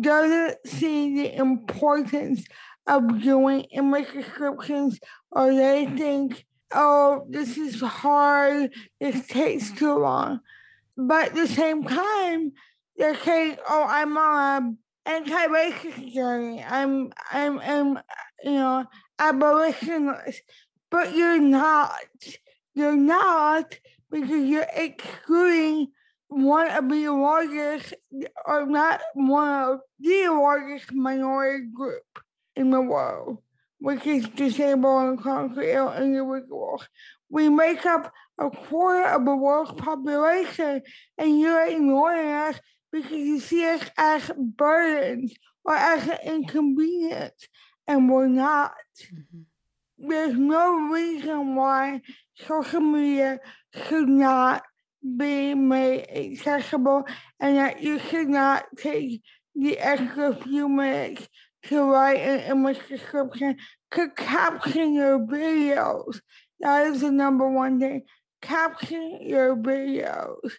doesn't 0.00 0.66
see 0.66 1.16
the 1.16 1.36
importance 1.36 2.44
of 2.86 3.22
doing 3.22 3.62
image 3.72 4.12
descriptions 4.12 4.98
or 5.30 5.54
they 5.54 5.86
think, 5.96 6.46
oh, 6.74 7.26
this 7.28 7.56
is 7.56 7.80
hard, 7.80 8.72
this 9.00 9.26
takes 9.26 9.70
too 9.72 9.98
long. 9.98 10.40
But 10.96 11.28
at 11.28 11.34
the 11.34 11.46
same 11.46 11.84
time, 11.84 12.52
they're 12.96 13.20
saying, 13.22 13.56
oh, 13.68 13.86
I'm 13.86 14.16
on 14.16 14.78
anti-racist 15.06 16.12
journey. 16.12 16.62
I'm, 16.62 17.12
I'm, 17.32 17.58
I'm, 17.60 17.98
you 18.42 18.52
know, 18.52 18.84
abolitionist. 19.18 20.42
But 20.90 21.14
you're 21.14 21.38
not. 21.38 21.90
You're 22.74 22.96
not 22.96 23.74
because 24.10 24.48
you're 24.48 24.66
excluding 24.74 25.88
one 26.28 26.68
of 26.70 26.88
the 26.88 27.08
largest, 27.08 27.94
or 28.44 28.66
not 28.66 29.00
one 29.14 29.62
of 29.62 29.80
the 30.00 30.28
largest 30.28 30.92
minority 30.92 31.66
group 31.74 32.20
in 32.54 32.70
the 32.70 32.80
world, 32.80 33.38
which 33.78 34.06
is 34.06 34.28
disabled 34.28 35.08
and 35.08 35.18
chronically 35.18 35.70
ill 35.70 35.92
individuals. 35.92 36.88
We 37.28 37.48
make 37.48 37.84
up 37.86 38.12
a 38.38 38.50
quarter 38.50 39.06
of 39.06 39.24
the 39.24 39.36
world's 39.36 39.72
population, 39.72 40.82
and 41.18 41.40
you're 41.40 41.66
ignoring 41.66 42.28
us 42.28 42.60
because 43.02 43.18
you 43.18 43.40
see 43.40 43.64
us 43.66 43.82
as 43.96 44.30
burdens 44.36 45.34
or 45.64 45.74
as 45.74 46.08
an 46.08 46.18
inconvenience, 46.24 47.48
and 47.86 48.10
we're 48.10 48.28
not. 48.28 48.74
Mm-hmm 49.02 49.42
there's 49.98 50.36
no 50.36 50.90
reason 50.90 51.54
why 51.54 52.02
social 52.46 52.80
media 52.80 53.40
should 53.88 54.08
not 54.08 54.62
be 55.16 55.54
made 55.54 56.06
accessible 56.10 57.06
and 57.40 57.56
that 57.56 57.82
you 57.82 57.98
should 57.98 58.28
not 58.28 58.64
take 58.76 59.22
the 59.54 59.78
extra 59.78 60.34
few 60.34 60.68
minutes 60.68 61.28
to 61.64 61.82
write 61.82 62.20
an 62.20 62.40
image 62.50 62.78
description 62.88 63.56
to 63.90 64.10
caption 64.10 64.92
your 64.92 65.18
videos. 65.20 66.20
That 66.60 66.88
is 66.88 67.00
the 67.00 67.10
number 67.10 67.48
one 67.48 67.80
thing. 67.80 68.02
Caption 68.42 69.18
your 69.22 69.56
videos 69.56 70.52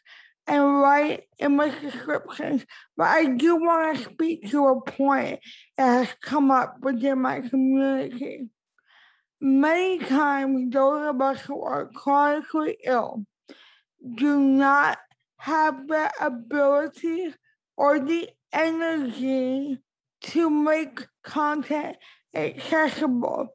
and 0.48 0.82
write 0.82 1.24
image 1.40 1.80
descriptions. 1.82 2.66
But 2.96 3.08
I 3.08 3.26
do 3.26 3.58
want 3.58 3.98
to 3.98 4.04
speak 4.04 4.50
to 4.52 4.68
a 4.68 4.82
point 4.82 5.40
that 5.78 6.06
has 6.06 6.16
come 6.22 6.52
up 6.52 6.78
within 6.82 7.22
my 7.22 7.42
community. 7.42 8.50
Many 9.40 10.00
times, 10.00 10.74
those 10.74 11.08
of 11.08 11.22
us 11.22 11.42
who 11.42 11.62
are 11.62 11.88
chronically 11.88 12.78
ill 12.84 13.26
do 14.16 14.40
not 14.40 14.98
have 15.38 15.88
the 15.88 16.12
ability 16.20 17.34
or 17.76 18.00
the 18.00 18.30
energy 18.52 19.78
to 20.22 20.50
make 20.50 21.06
content 21.24 21.98
accessible. 22.34 23.50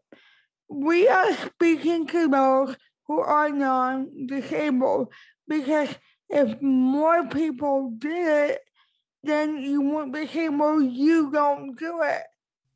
We 0.69 1.09
are 1.09 1.35
speaking 1.35 2.07
to 2.09 2.29
those 2.29 2.77
who 3.07 3.21
are 3.21 3.51
non 3.51 4.27
disabled 4.27 5.13
because 5.49 5.89
if 6.33 6.61
more 6.63 7.27
people 7.29 7.93
did 7.99 8.51
it, 8.51 8.61
then 9.23 9.59
you 9.59 9.81
won't 9.83 10.13
be 10.13 10.29
able, 10.41 10.83
you 10.83 11.31
don't 11.31 11.79
do 11.79 12.01
it. 12.03 12.23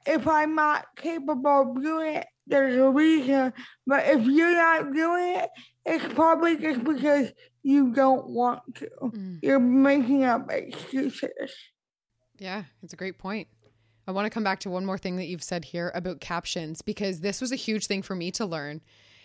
If 0.07 0.29
I'm 0.29 0.55
not 0.55 0.87
capable 0.97 1.73
of 1.77 1.83
doing 1.83 2.17
it, 2.17 2.27
there's 2.47 2.77
a 2.77 2.89
reason. 2.89 3.53
But 3.87 4.07
if 4.07 4.25
you're 4.25 4.55
not 4.55 4.93
doing 4.93 5.37
it, 5.37 5.51
it's 5.85 6.15
probably 6.15 6.57
just 6.59 6.85
because 6.85 7.33
you 7.63 7.93
don't 7.93 8.29
want 8.29 8.61
to. 8.77 8.89
Mm. 9.03 9.39
You're 9.43 9.59
making 9.59 10.25
up 10.25 10.51
excuses. 10.51 11.53
Yeah, 12.39 12.65
it's 12.83 12.93
a 12.93 12.97
great 12.97 13.19
point. 13.19 13.49
I 14.07 14.13
want 14.13 14.27
to 14.27 14.31
come 14.31 14.45
back 14.45 14.61
to 14.61 14.71
one 14.71 14.87
more 14.87 14.99
thing 14.99 15.17
that 15.17 15.27
you've 15.27 15.43
said 15.43 15.65
here 15.65 15.91
about 15.95 16.21
captions 16.21 16.83
because 16.83 17.21
this 17.21 17.41
was 17.41 17.51
a 17.51 17.57
huge 17.57 17.87
thing 17.87 18.03
for 18.03 18.15
me 18.15 18.31
to 18.33 18.47
learn. 18.47 18.83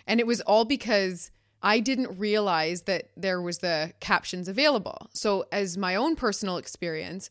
And 0.07 0.19
it 0.19 0.25
was 0.25 0.41
all 0.41 0.65
because 0.65 1.29
I 1.63 1.79
didn't 1.79 2.17
realize 2.17 2.83
that 2.83 3.09
there 3.15 3.41
was 3.41 3.59
the 3.59 3.93
captions 3.99 4.47
available. 4.47 5.09
So 5.13 5.45
as 5.51 5.77
my 5.77 5.95
own 5.95 6.15
personal 6.15 6.57
experience, 6.57 7.29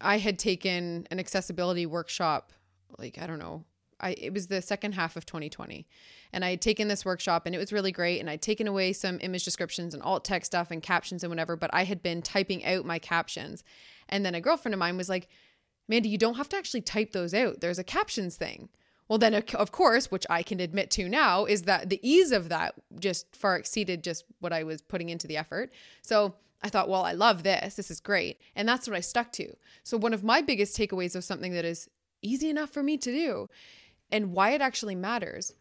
I 0.00 0.18
had 0.18 0.38
taken 0.38 1.06
an 1.10 1.18
accessibility 1.18 1.86
workshop 1.86 2.52
like 2.98 3.18
I 3.18 3.26
don't 3.26 3.38
know, 3.38 3.64
I 4.00 4.10
it 4.12 4.32
was 4.32 4.48
the 4.48 4.62
second 4.62 4.92
half 4.92 5.16
of 5.16 5.26
2020. 5.26 5.86
And 6.32 6.44
I 6.44 6.50
had 6.50 6.62
taken 6.62 6.88
this 6.88 7.04
workshop 7.04 7.46
and 7.46 7.54
it 7.54 7.58
was 7.58 7.72
really 7.72 7.92
great. 7.92 8.20
And 8.20 8.30
I'd 8.30 8.42
taken 8.42 8.66
away 8.66 8.92
some 8.92 9.18
image 9.20 9.44
descriptions 9.44 9.94
and 9.94 10.02
alt 10.02 10.24
text 10.24 10.52
stuff 10.52 10.70
and 10.70 10.82
captions 10.82 11.22
and 11.22 11.30
whatever, 11.30 11.56
but 11.56 11.70
I 11.72 11.84
had 11.84 12.02
been 12.02 12.22
typing 12.22 12.64
out 12.64 12.84
my 12.84 12.98
captions. 12.98 13.62
And 14.08 14.24
then 14.24 14.34
a 14.34 14.40
girlfriend 14.40 14.74
of 14.74 14.78
mine 14.78 14.96
was 14.96 15.08
like, 15.08 15.28
Mandy, 15.88 16.08
you 16.08 16.18
don't 16.18 16.36
have 16.36 16.48
to 16.50 16.56
actually 16.56 16.80
type 16.80 17.12
those 17.12 17.34
out. 17.34 17.60
There's 17.60 17.78
a 17.78 17.84
captions 17.84 18.36
thing. 18.36 18.68
Well, 19.08 19.18
then, 19.18 19.34
of 19.34 19.72
course, 19.72 20.10
which 20.10 20.26
I 20.30 20.42
can 20.42 20.60
admit 20.60 20.90
to 20.92 21.08
now, 21.08 21.44
is 21.44 21.62
that 21.62 21.90
the 21.90 22.00
ease 22.02 22.32
of 22.32 22.48
that 22.48 22.74
just 22.98 23.34
far 23.34 23.56
exceeded 23.56 24.02
just 24.02 24.24
what 24.40 24.52
I 24.52 24.62
was 24.62 24.80
putting 24.80 25.10
into 25.10 25.26
the 25.26 25.36
effort. 25.36 25.72
So 26.00 26.34
I 26.62 26.68
thought, 26.68 26.88
well, 26.88 27.04
I 27.04 27.12
love 27.12 27.42
this. 27.42 27.74
This 27.74 27.90
is 27.90 28.00
great. 28.00 28.38
And 28.54 28.68
that's 28.68 28.88
what 28.88 28.96
I 28.96 29.00
stuck 29.00 29.32
to. 29.32 29.54
So, 29.82 29.98
one 29.98 30.14
of 30.14 30.24
my 30.24 30.40
biggest 30.40 30.76
takeaways 30.76 31.14
of 31.16 31.24
something 31.24 31.52
that 31.52 31.64
is 31.64 31.88
easy 32.22 32.48
enough 32.48 32.70
for 32.70 32.82
me 32.82 32.96
to 32.96 33.12
do 33.12 33.48
and 34.10 34.32
why 34.32 34.50
it 34.50 34.60
actually 34.60 34.94
matters 34.94 35.54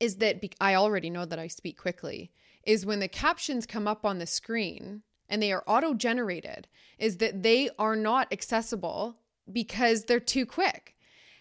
is 0.00 0.16
that 0.16 0.40
be- 0.40 0.52
I 0.60 0.74
already 0.74 1.10
know 1.10 1.24
that 1.26 1.38
I 1.38 1.48
speak 1.48 1.76
quickly, 1.76 2.30
is 2.62 2.86
when 2.86 3.00
the 3.00 3.08
captions 3.08 3.66
come 3.66 3.88
up 3.88 4.04
on 4.04 4.18
the 4.18 4.26
screen 4.26 5.02
and 5.28 5.42
they 5.42 5.52
are 5.52 5.64
auto 5.66 5.94
generated, 5.94 6.68
is 6.98 7.18
that 7.18 7.42
they 7.42 7.68
are 7.78 7.96
not 7.96 8.32
accessible 8.32 9.16
because 9.50 10.04
they're 10.04 10.20
too 10.20 10.46
quick. 10.46 10.94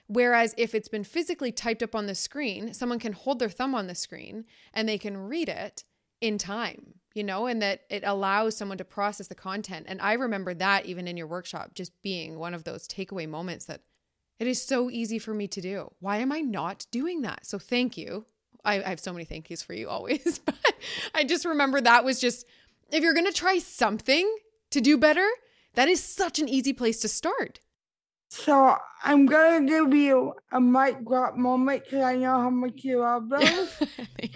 Whereas 0.08 0.56
if 0.58 0.74
it's 0.74 0.88
been 0.88 1.04
physically 1.04 1.52
typed 1.52 1.84
up 1.84 1.94
on 1.94 2.06
the 2.06 2.16
screen, 2.16 2.74
someone 2.74 3.00
can 3.00 3.14
hold 3.14 3.40
their 3.40 3.50
thumb 3.50 3.76
on 3.76 3.88
the 3.88 3.96
screen 3.96 4.46
and 4.74 4.88
they 4.88 4.98
can 4.98 5.18
read 5.18 5.50
it 5.50 5.84
in 6.22 6.38
time, 6.38 6.96
you 7.14 7.24
know, 7.24 7.46
and 7.46 7.62
that 7.62 7.82
it 7.90 8.04
allows 8.06 8.56
someone 8.56 8.78
to 8.78 8.86
process 8.86 9.28
the 9.28 9.36
content. 9.36 9.86
And 9.90 10.02
I 10.02 10.14
remember 10.14 10.54
that 10.56 10.86
even 10.86 11.08
in 11.08 11.18
your 11.18 11.28
workshop, 11.28 11.74
just 11.74 11.92
being 12.02 12.40
one 12.40 12.54
of 12.54 12.64
those 12.64 12.88
takeaway 12.88 13.28
moments 13.28 13.66
that 13.66 13.82
it 14.40 14.48
is 14.48 14.62
so 14.62 14.90
easy 14.90 15.20
for 15.20 15.34
me 15.34 15.48
to 15.50 15.62
do. 15.62 15.92
Why 16.00 16.18
am 16.18 16.32
I 16.32 16.40
not 16.40 16.86
doing 16.92 17.22
that? 17.22 17.46
So 17.46 17.60
thank 17.60 17.98
you. 17.98 18.26
I, 18.64 18.82
I 18.82 18.90
have 18.90 19.00
so 19.00 19.12
many 19.12 19.26
thank 19.26 19.50
yous 19.50 19.62
for 19.62 19.74
you 19.74 19.90
always, 19.90 20.40
but 20.46 20.56
I 21.14 21.24
just 21.24 21.46
remember 21.46 21.82
that 21.82 22.06
was 22.06 22.20
just, 22.20 22.46
if 22.92 23.04
you're 23.04 23.14
going 23.14 23.26
to 23.26 23.34
try 23.34 23.58
something 23.60 24.34
to 24.72 24.80
do 24.80 24.98
better, 24.98 25.28
that 25.74 25.88
is 25.88 26.02
such 26.02 26.40
an 26.40 26.48
easy 26.48 26.74
place 26.74 27.00
to 27.02 27.08
start. 27.08 27.60
So 28.30 28.76
I'm 29.04 29.26
gonna 29.26 29.66
give 29.66 29.94
you 29.94 30.34
a 30.52 30.60
mic 30.60 31.06
drop 31.06 31.36
moment 31.36 31.84
because 31.84 32.04
I 32.04 32.16
know 32.16 32.42
how 32.42 32.50
much 32.50 32.84
you 32.84 33.00
love 33.00 33.30
those. 33.30 33.82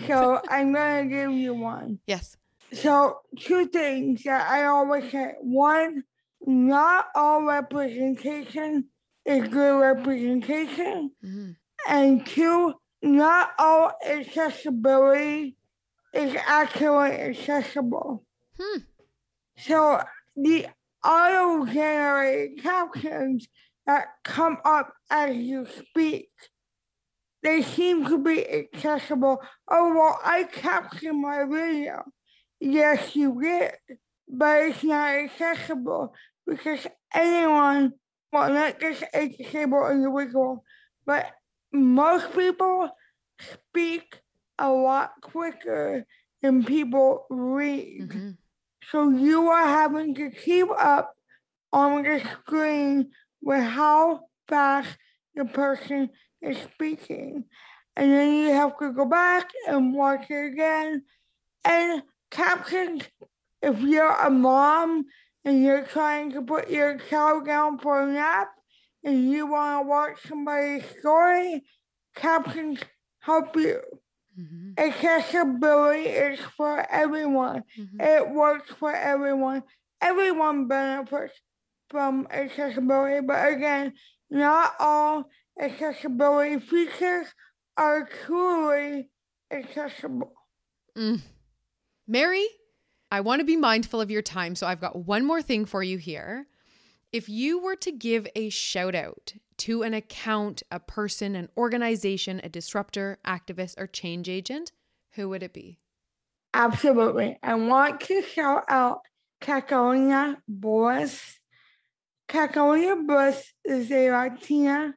so 0.08 0.42
I'm 0.50 0.74
gonna 0.74 1.06
give 1.06 1.32
you 1.32 1.54
one. 1.54 2.00
Yes. 2.08 2.38
So 2.74 3.20
two 3.38 3.68
things 3.68 4.24
that 4.24 4.50
I 4.50 4.66
always 4.66 5.12
say. 5.12 5.34
One, 5.42 6.04
not 6.46 7.08
all 7.16 7.44
representation 7.44 8.86
is 9.26 9.48
good 9.50 9.80
representation. 9.80 11.12
Mm-hmm. 11.24 11.52
And 11.88 12.26
two, 12.26 12.74
not 13.02 13.52
all 13.60 13.92
accessibility 14.06 15.58
is 16.14 16.36
actually 16.48 17.12
accessible. 17.12 18.24
Hmm. 18.60 18.80
So 19.58 20.02
the 20.36 20.68
auto 21.04 21.66
generated 21.66 22.62
captions 22.62 23.48
that 23.92 24.08
come 24.24 24.58
up 24.64 24.94
as 25.10 25.36
you 25.36 25.66
speak. 25.66 26.30
They 27.44 27.62
seem 27.62 28.06
to 28.06 28.18
be 28.18 28.48
accessible. 28.48 29.42
Oh, 29.70 29.94
well, 29.94 30.20
I 30.24 30.44
captured 30.44 31.14
my 31.14 31.44
video. 31.44 32.04
Yes, 32.62 33.16
you 33.16 33.42
did, 33.42 33.74
but 34.30 34.64
it's 34.64 34.84
not 34.84 35.16
accessible 35.16 36.14
because 36.48 36.88
anyone, 37.14 37.94
well, 38.32 38.54
not 38.54 38.80
just 38.80 39.04
a 39.14 39.28
disabled 39.28 39.92
individual, 39.92 40.64
but 41.06 41.26
most 41.74 42.34
people 42.34 42.92
speak 43.40 44.22
a 44.58 44.70
lot 44.72 45.12
quicker 45.22 46.06
than 46.42 46.64
people 46.64 47.26
read. 47.30 48.10
Mm-hmm. 48.10 48.30
So 48.90 49.10
you 49.10 49.48
are 49.48 49.68
having 49.68 50.16
to 50.16 50.30
keep 50.30 50.68
up 50.78 51.14
on 51.74 52.04
the 52.04 52.20
screen 52.20 53.12
with 53.42 53.64
how 53.64 54.22
fast 54.48 54.90
the 55.36 55.46
person 55.46 56.10
is 56.42 56.58
speaking. 56.58 57.46
And 57.96 58.12
then 58.12 58.34
you 58.34 58.54
have 58.54 58.78
to 58.80 58.94
go 58.94 59.06
back 59.06 59.50
and 59.68 59.94
watch 59.94 60.30
it 60.30 60.54
again. 60.54 61.04
And 61.66 62.04
captions, 62.30 63.04
if 63.62 63.80
you're 63.80 64.12
a 64.12 64.30
mom 64.30 65.06
and 65.46 65.64
you're 65.64 65.86
trying 65.86 66.32
to 66.32 66.42
put 66.42 66.70
your 66.70 66.98
child 67.10 67.46
down 67.46 67.80
for 67.80 68.02
a 68.02 68.12
nap 68.12 68.50
and 69.04 69.30
you 69.30 69.48
want 69.48 69.84
to 69.84 69.90
watch 69.90 70.18
somebody's 70.28 70.84
story, 71.00 71.64
captions 72.16 72.80
help 73.20 73.56
you. 73.56 73.82
Mm-hmm. 74.40 74.72
Accessibility 74.78 76.04
is 76.04 76.40
for 76.56 76.86
everyone. 76.90 77.64
Mm-hmm. 77.78 78.02
It 78.02 78.30
works 78.30 78.72
for 78.80 78.94
everyone. 78.94 79.64
Everyone 80.00 80.68
benefits 80.68 81.34
from 81.92 82.28
accessibility, 82.32 83.26
but 83.26 83.54
again, 83.54 83.94
not 84.30 84.74
all 84.80 85.30
accessibility 85.60 86.60
features 86.60 87.28
are 87.78 88.10
truly 88.26 89.10
accessible. 89.52 90.34
Mm. 90.98 91.22
Mary, 92.08 92.48
I 93.12 93.22
want 93.22 93.42
to 93.42 93.46
be 93.46 93.58
mindful 93.58 94.02
of 94.02 94.10
your 94.10 94.22
time, 94.22 94.56
so 94.56 94.66
I've 94.66 94.82
got 94.82 95.06
one 95.06 95.26
more 95.26 95.42
thing 95.42 95.66
for 95.66 95.84
you 95.84 95.98
here. 95.98 96.48
If 97.12 97.28
you 97.28 97.62
were 97.62 97.76
to 97.76 97.92
give 97.92 98.26
a 98.36 98.50
shout 98.50 98.96
out 98.96 99.34
to 99.58 99.84
an 99.84 99.94
account, 99.94 100.64
a 100.72 100.80
person, 100.80 101.36
an 101.36 101.50
organization, 101.58 102.40
a 102.42 102.50
disruptor, 102.50 103.20
activist, 103.26 103.76
or 103.78 103.86
change 103.86 104.30
agent, 104.30 104.72
who 105.12 105.28
would 105.30 105.44
it 105.44 105.54
be? 105.54 105.78
Absolutely. 106.54 107.38
I 107.44 107.56
want 107.56 108.00
to 108.02 108.22
shout 108.22 108.64
out 108.70 109.02
Catalina 109.42 110.42
Bliss 110.48 111.41
Catalina 112.32 112.96
Bliss 112.96 113.52
is 113.66 113.92
a 113.92 114.10
Latina 114.10 114.96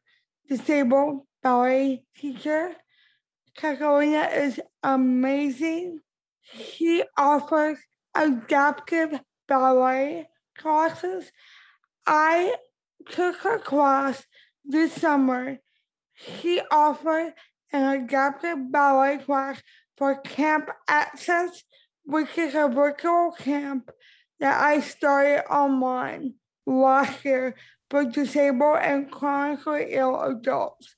disabled 0.48 1.26
ballet 1.42 2.04
teacher. 2.16 2.76
Catalina 3.56 4.28
is 4.32 4.60
amazing. 4.84 5.98
She 6.42 7.02
offers 7.18 7.78
adaptive 8.14 9.18
ballet 9.48 10.28
classes. 10.56 11.32
I 12.06 12.54
took 13.10 13.34
her 13.38 13.58
class 13.58 14.24
this 14.64 14.92
summer. 14.92 15.58
She 16.12 16.60
offered 16.70 17.32
an 17.72 18.04
adaptive 18.04 18.70
ballet 18.70 19.18
class 19.18 19.60
for 19.98 20.20
Camp 20.20 20.70
Access, 20.86 21.64
which 22.04 22.38
is 22.38 22.54
a 22.54 22.68
virtual 22.68 23.32
camp 23.32 23.90
that 24.38 24.62
I 24.62 24.78
started 24.78 25.42
online 25.52 26.34
year 26.66 27.54
for 27.90 28.04
disabled 28.04 28.78
and 28.80 29.10
chronically 29.10 29.88
ill 29.90 30.20
adults. 30.20 30.96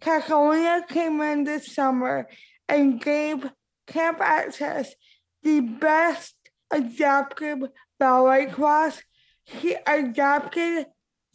Catalina 0.00 0.84
came 0.88 1.20
in 1.20 1.44
this 1.44 1.74
summer 1.74 2.28
and 2.68 3.00
gave 3.00 3.50
Camp 3.86 4.20
Access 4.20 4.94
the 5.42 5.60
best 5.60 6.34
adaptive 6.70 7.58
ballet 7.98 8.46
class. 8.46 9.02
She 9.44 9.76
adapted 9.86 10.86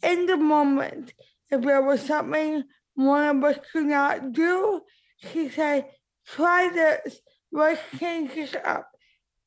in 0.02 0.26
the 0.26 0.36
moment. 0.36 1.14
If 1.50 1.62
there 1.62 1.82
was 1.82 2.02
something 2.02 2.64
one 2.94 3.36
of 3.36 3.44
us 3.44 3.58
could 3.72 3.86
not 3.86 4.32
do, 4.32 4.82
she 5.16 5.48
said, 5.48 5.86
try 6.26 6.68
this, 6.72 7.20
let's 7.50 7.80
change 7.98 8.34
this 8.34 8.54
up. 8.64 8.88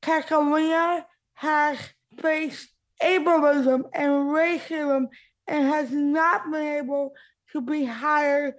Catalina 0.02 1.06
has 1.36 1.78
faced 2.21 2.69
ableism 3.02 3.84
and 3.94 4.12
racism 4.12 5.08
and 5.48 5.68
has 5.68 5.92
not 5.92 6.52
been 6.52 6.78
able 6.78 7.14
to 7.52 7.62
be 7.62 7.86
hired 7.86 8.56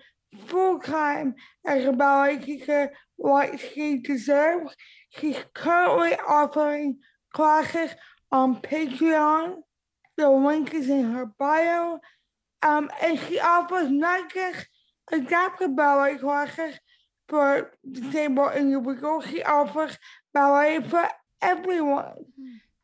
full 0.47 0.79
time 0.79 1.35
as 1.67 1.85
a 1.85 1.93
ballet 1.93 2.39
teacher 2.39 2.91
like 3.19 3.61
she 3.61 3.99
deserves. 3.99 4.75
She's 5.11 5.39
currently 5.55 6.15
offering 6.29 6.99
classes 7.33 7.91
on 8.31 8.61
Patreon. 8.61 9.57
The 10.17 10.31
link 10.31 10.75
is 10.75 10.89
in 10.89 11.13
her 11.13 11.27
bio. 11.39 11.99
Um, 12.63 12.91
and 13.03 13.19
she 13.19 13.39
offers 13.39 13.91
not 13.91 14.33
just 14.33 14.67
adaptive 15.13 15.77
ballet 15.77 16.17
classes 16.17 16.75
for 17.29 17.73
disabled 17.91 18.55
individuals, 18.55 19.27
she 19.27 19.43
offers 19.43 19.99
ballet 20.33 20.81
for 20.81 21.09
everyone. 21.43 22.15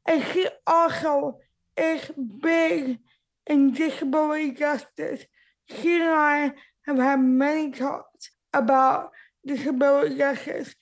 And 0.07 0.25
she 0.33 0.49
also 0.67 1.39
is 1.77 2.11
big 2.41 2.99
in 3.47 3.73
disability 3.73 4.53
justice. 4.53 5.25
She 5.67 5.97
and 5.97 6.05
I 6.05 6.53
have 6.87 6.99
had 6.99 7.21
many 7.21 7.71
talks 7.71 8.31
about 8.53 9.11
disability 9.47 10.19
justice 10.19 10.75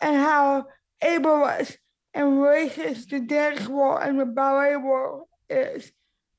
and 0.00 0.16
how 0.16 0.66
ableist 1.02 1.76
and 2.14 2.38
racist 2.38 3.10
the 3.10 3.20
dance 3.20 3.68
world 3.68 4.00
and 4.02 4.18
the 4.18 4.26
ballet 4.26 4.76
world 4.76 5.26
is. 5.50 5.92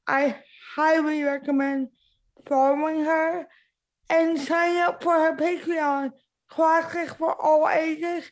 I 0.08 0.38
highly 0.76 1.24
recommend 1.24 1.90
following 2.46 3.06
her 3.06 3.48
and 4.10 4.40
sign 4.40 4.78
up 4.78 5.04
for 5.04 5.14
her 5.14 5.36
Patreon 5.36 6.12
classes 6.50 7.12
for 7.12 7.40
all 7.40 7.70
ages. 7.70 8.32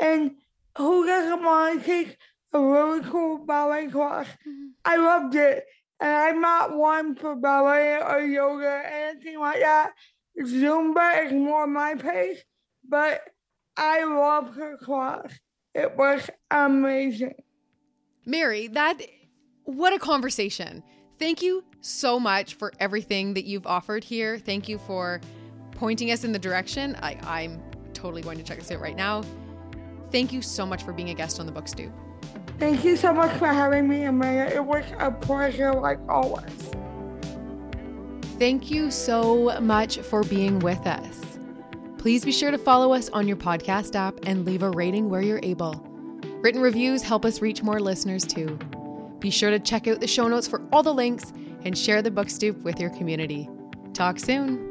And 0.00 0.36
who 0.76 1.06
doesn't 1.06 1.42
want 1.42 1.80
to 1.80 1.86
take 1.86 2.16
a 2.52 2.60
really 2.60 3.02
cool 3.02 3.44
ballet 3.44 3.88
class. 3.88 4.26
Mm-hmm. 4.46 4.68
I 4.84 4.96
loved 4.96 5.34
it. 5.34 5.64
And 6.00 6.10
I'm 6.10 6.40
not 6.40 6.76
one 6.76 7.16
for 7.16 7.34
ballet 7.34 8.00
or 8.00 8.20
yoga 8.20 8.66
or 8.66 8.82
anything 8.82 9.40
like 9.40 9.60
that. 9.60 9.92
Zumba 10.40 11.26
is 11.26 11.32
more 11.32 11.66
my 11.66 11.96
pace, 11.96 12.38
but 12.88 13.20
I 13.76 14.04
love 14.04 14.54
her 14.54 14.76
class. 14.76 15.32
It 15.74 15.96
was 15.96 16.28
amazing. 16.50 17.34
Mary, 18.24 18.68
that 18.68 19.00
what 19.64 19.92
a 19.92 19.98
conversation. 19.98 20.82
Thank 21.18 21.42
you 21.42 21.64
so 21.80 22.20
much 22.20 22.54
for 22.54 22.72
everything 22.78 23.34
that 23.34 23.44
you've 23.44 23.66
offered 23.66 24.04
here. 24.04 24.38
Thank 24.38 24.68
you 24.68 24.78
for 24.78 25.20
pointing 25.72 26.10
us 26.12 26.22
in 26.24 26.32
the 26.32 26.38
direction. 26.38 26.96
I, 27.02 27.18
I'm 27.22 27.60
totally 27.92 28.22
going 28.22 28.38
to 28.38 28.44
check 28.44 28.58
this 28.58 28.70
out 28.70 28.80
right 28.80 28.96
now. 28.96 29.22
Thank 30.12 30.32
you 30.32 30.42
so 30.42 30.64
much 30.64 30.84
for 30.84 30.92
being 30.92 31.10
a 31.10 31.14
guest 31.14 31.40
on 31.40 31.46
the 31.46 31.52
Book 31.52 31.68
Stoop. 31.68 31.92
Thank 32.58 32.84
you 32.84 32.96
so 32.96 33.12
much 33.12 33.36
for 33.38 33.46
having 33.46 33.88
me, 33.88 34.04
Amanda. 34.04 34.54
It 34.54 34.64
was 34.64 34.84
a 34.98 35.10
pleasure, 35.10 35.72
like 35.72 36.00
always. 36.08 36.50
Thank 38.38 38.70
you 38.70 38.90
so 38.90 39.60
much 39.60 39.98
for 39.98 40.22
being 40.24 40.58
with 40.60 40.86
us. 40.86 41.20
Please 41.98 42.24
be 42.24 42.32
sure 42.32 42.50
to 42.50 42.58
follow 42.58 42.92
us 42.92 43.08
on 43.10 43.26
your 43.26 43.36
podcast 43.36 43.94
app 43.96 44.14
and 44.24 44.44
leave 44.44 44.62
a 44.62 44.70
rating 44.70 45.08
where 45.08 45.20
you're 45.20 45.40
able. 45.42 45.74
Written 46.40 46.60
reviews 46.60 47.02
help 47.02 47.24
us 47.24 47.42
reach 47.42 47.62
more 47.62 47.80
listeners 47.80 48.24
too. 48.24 48.58
Be 49.18 49.30
sure 49.30 49.50
to 49.50 49.58
check 49.58 49.88
out 49.88 50.00
the 50.00 50.06
show 50.06 50.28
notes 50.28 50.46
for 50.46 50.62
all 50.72 50.84
the 50.84 50.94
links 50.94 51.32
and 51.64 51.76
share 51.76 52.02
the 52.02 52.10
book 52.10 52.30
stoop 52.30 52.62
with 52.62 52.78
your 52.78 52.90
community. 52.90 53.48
Talk 53.92 54.20
soon. 54.20 54.67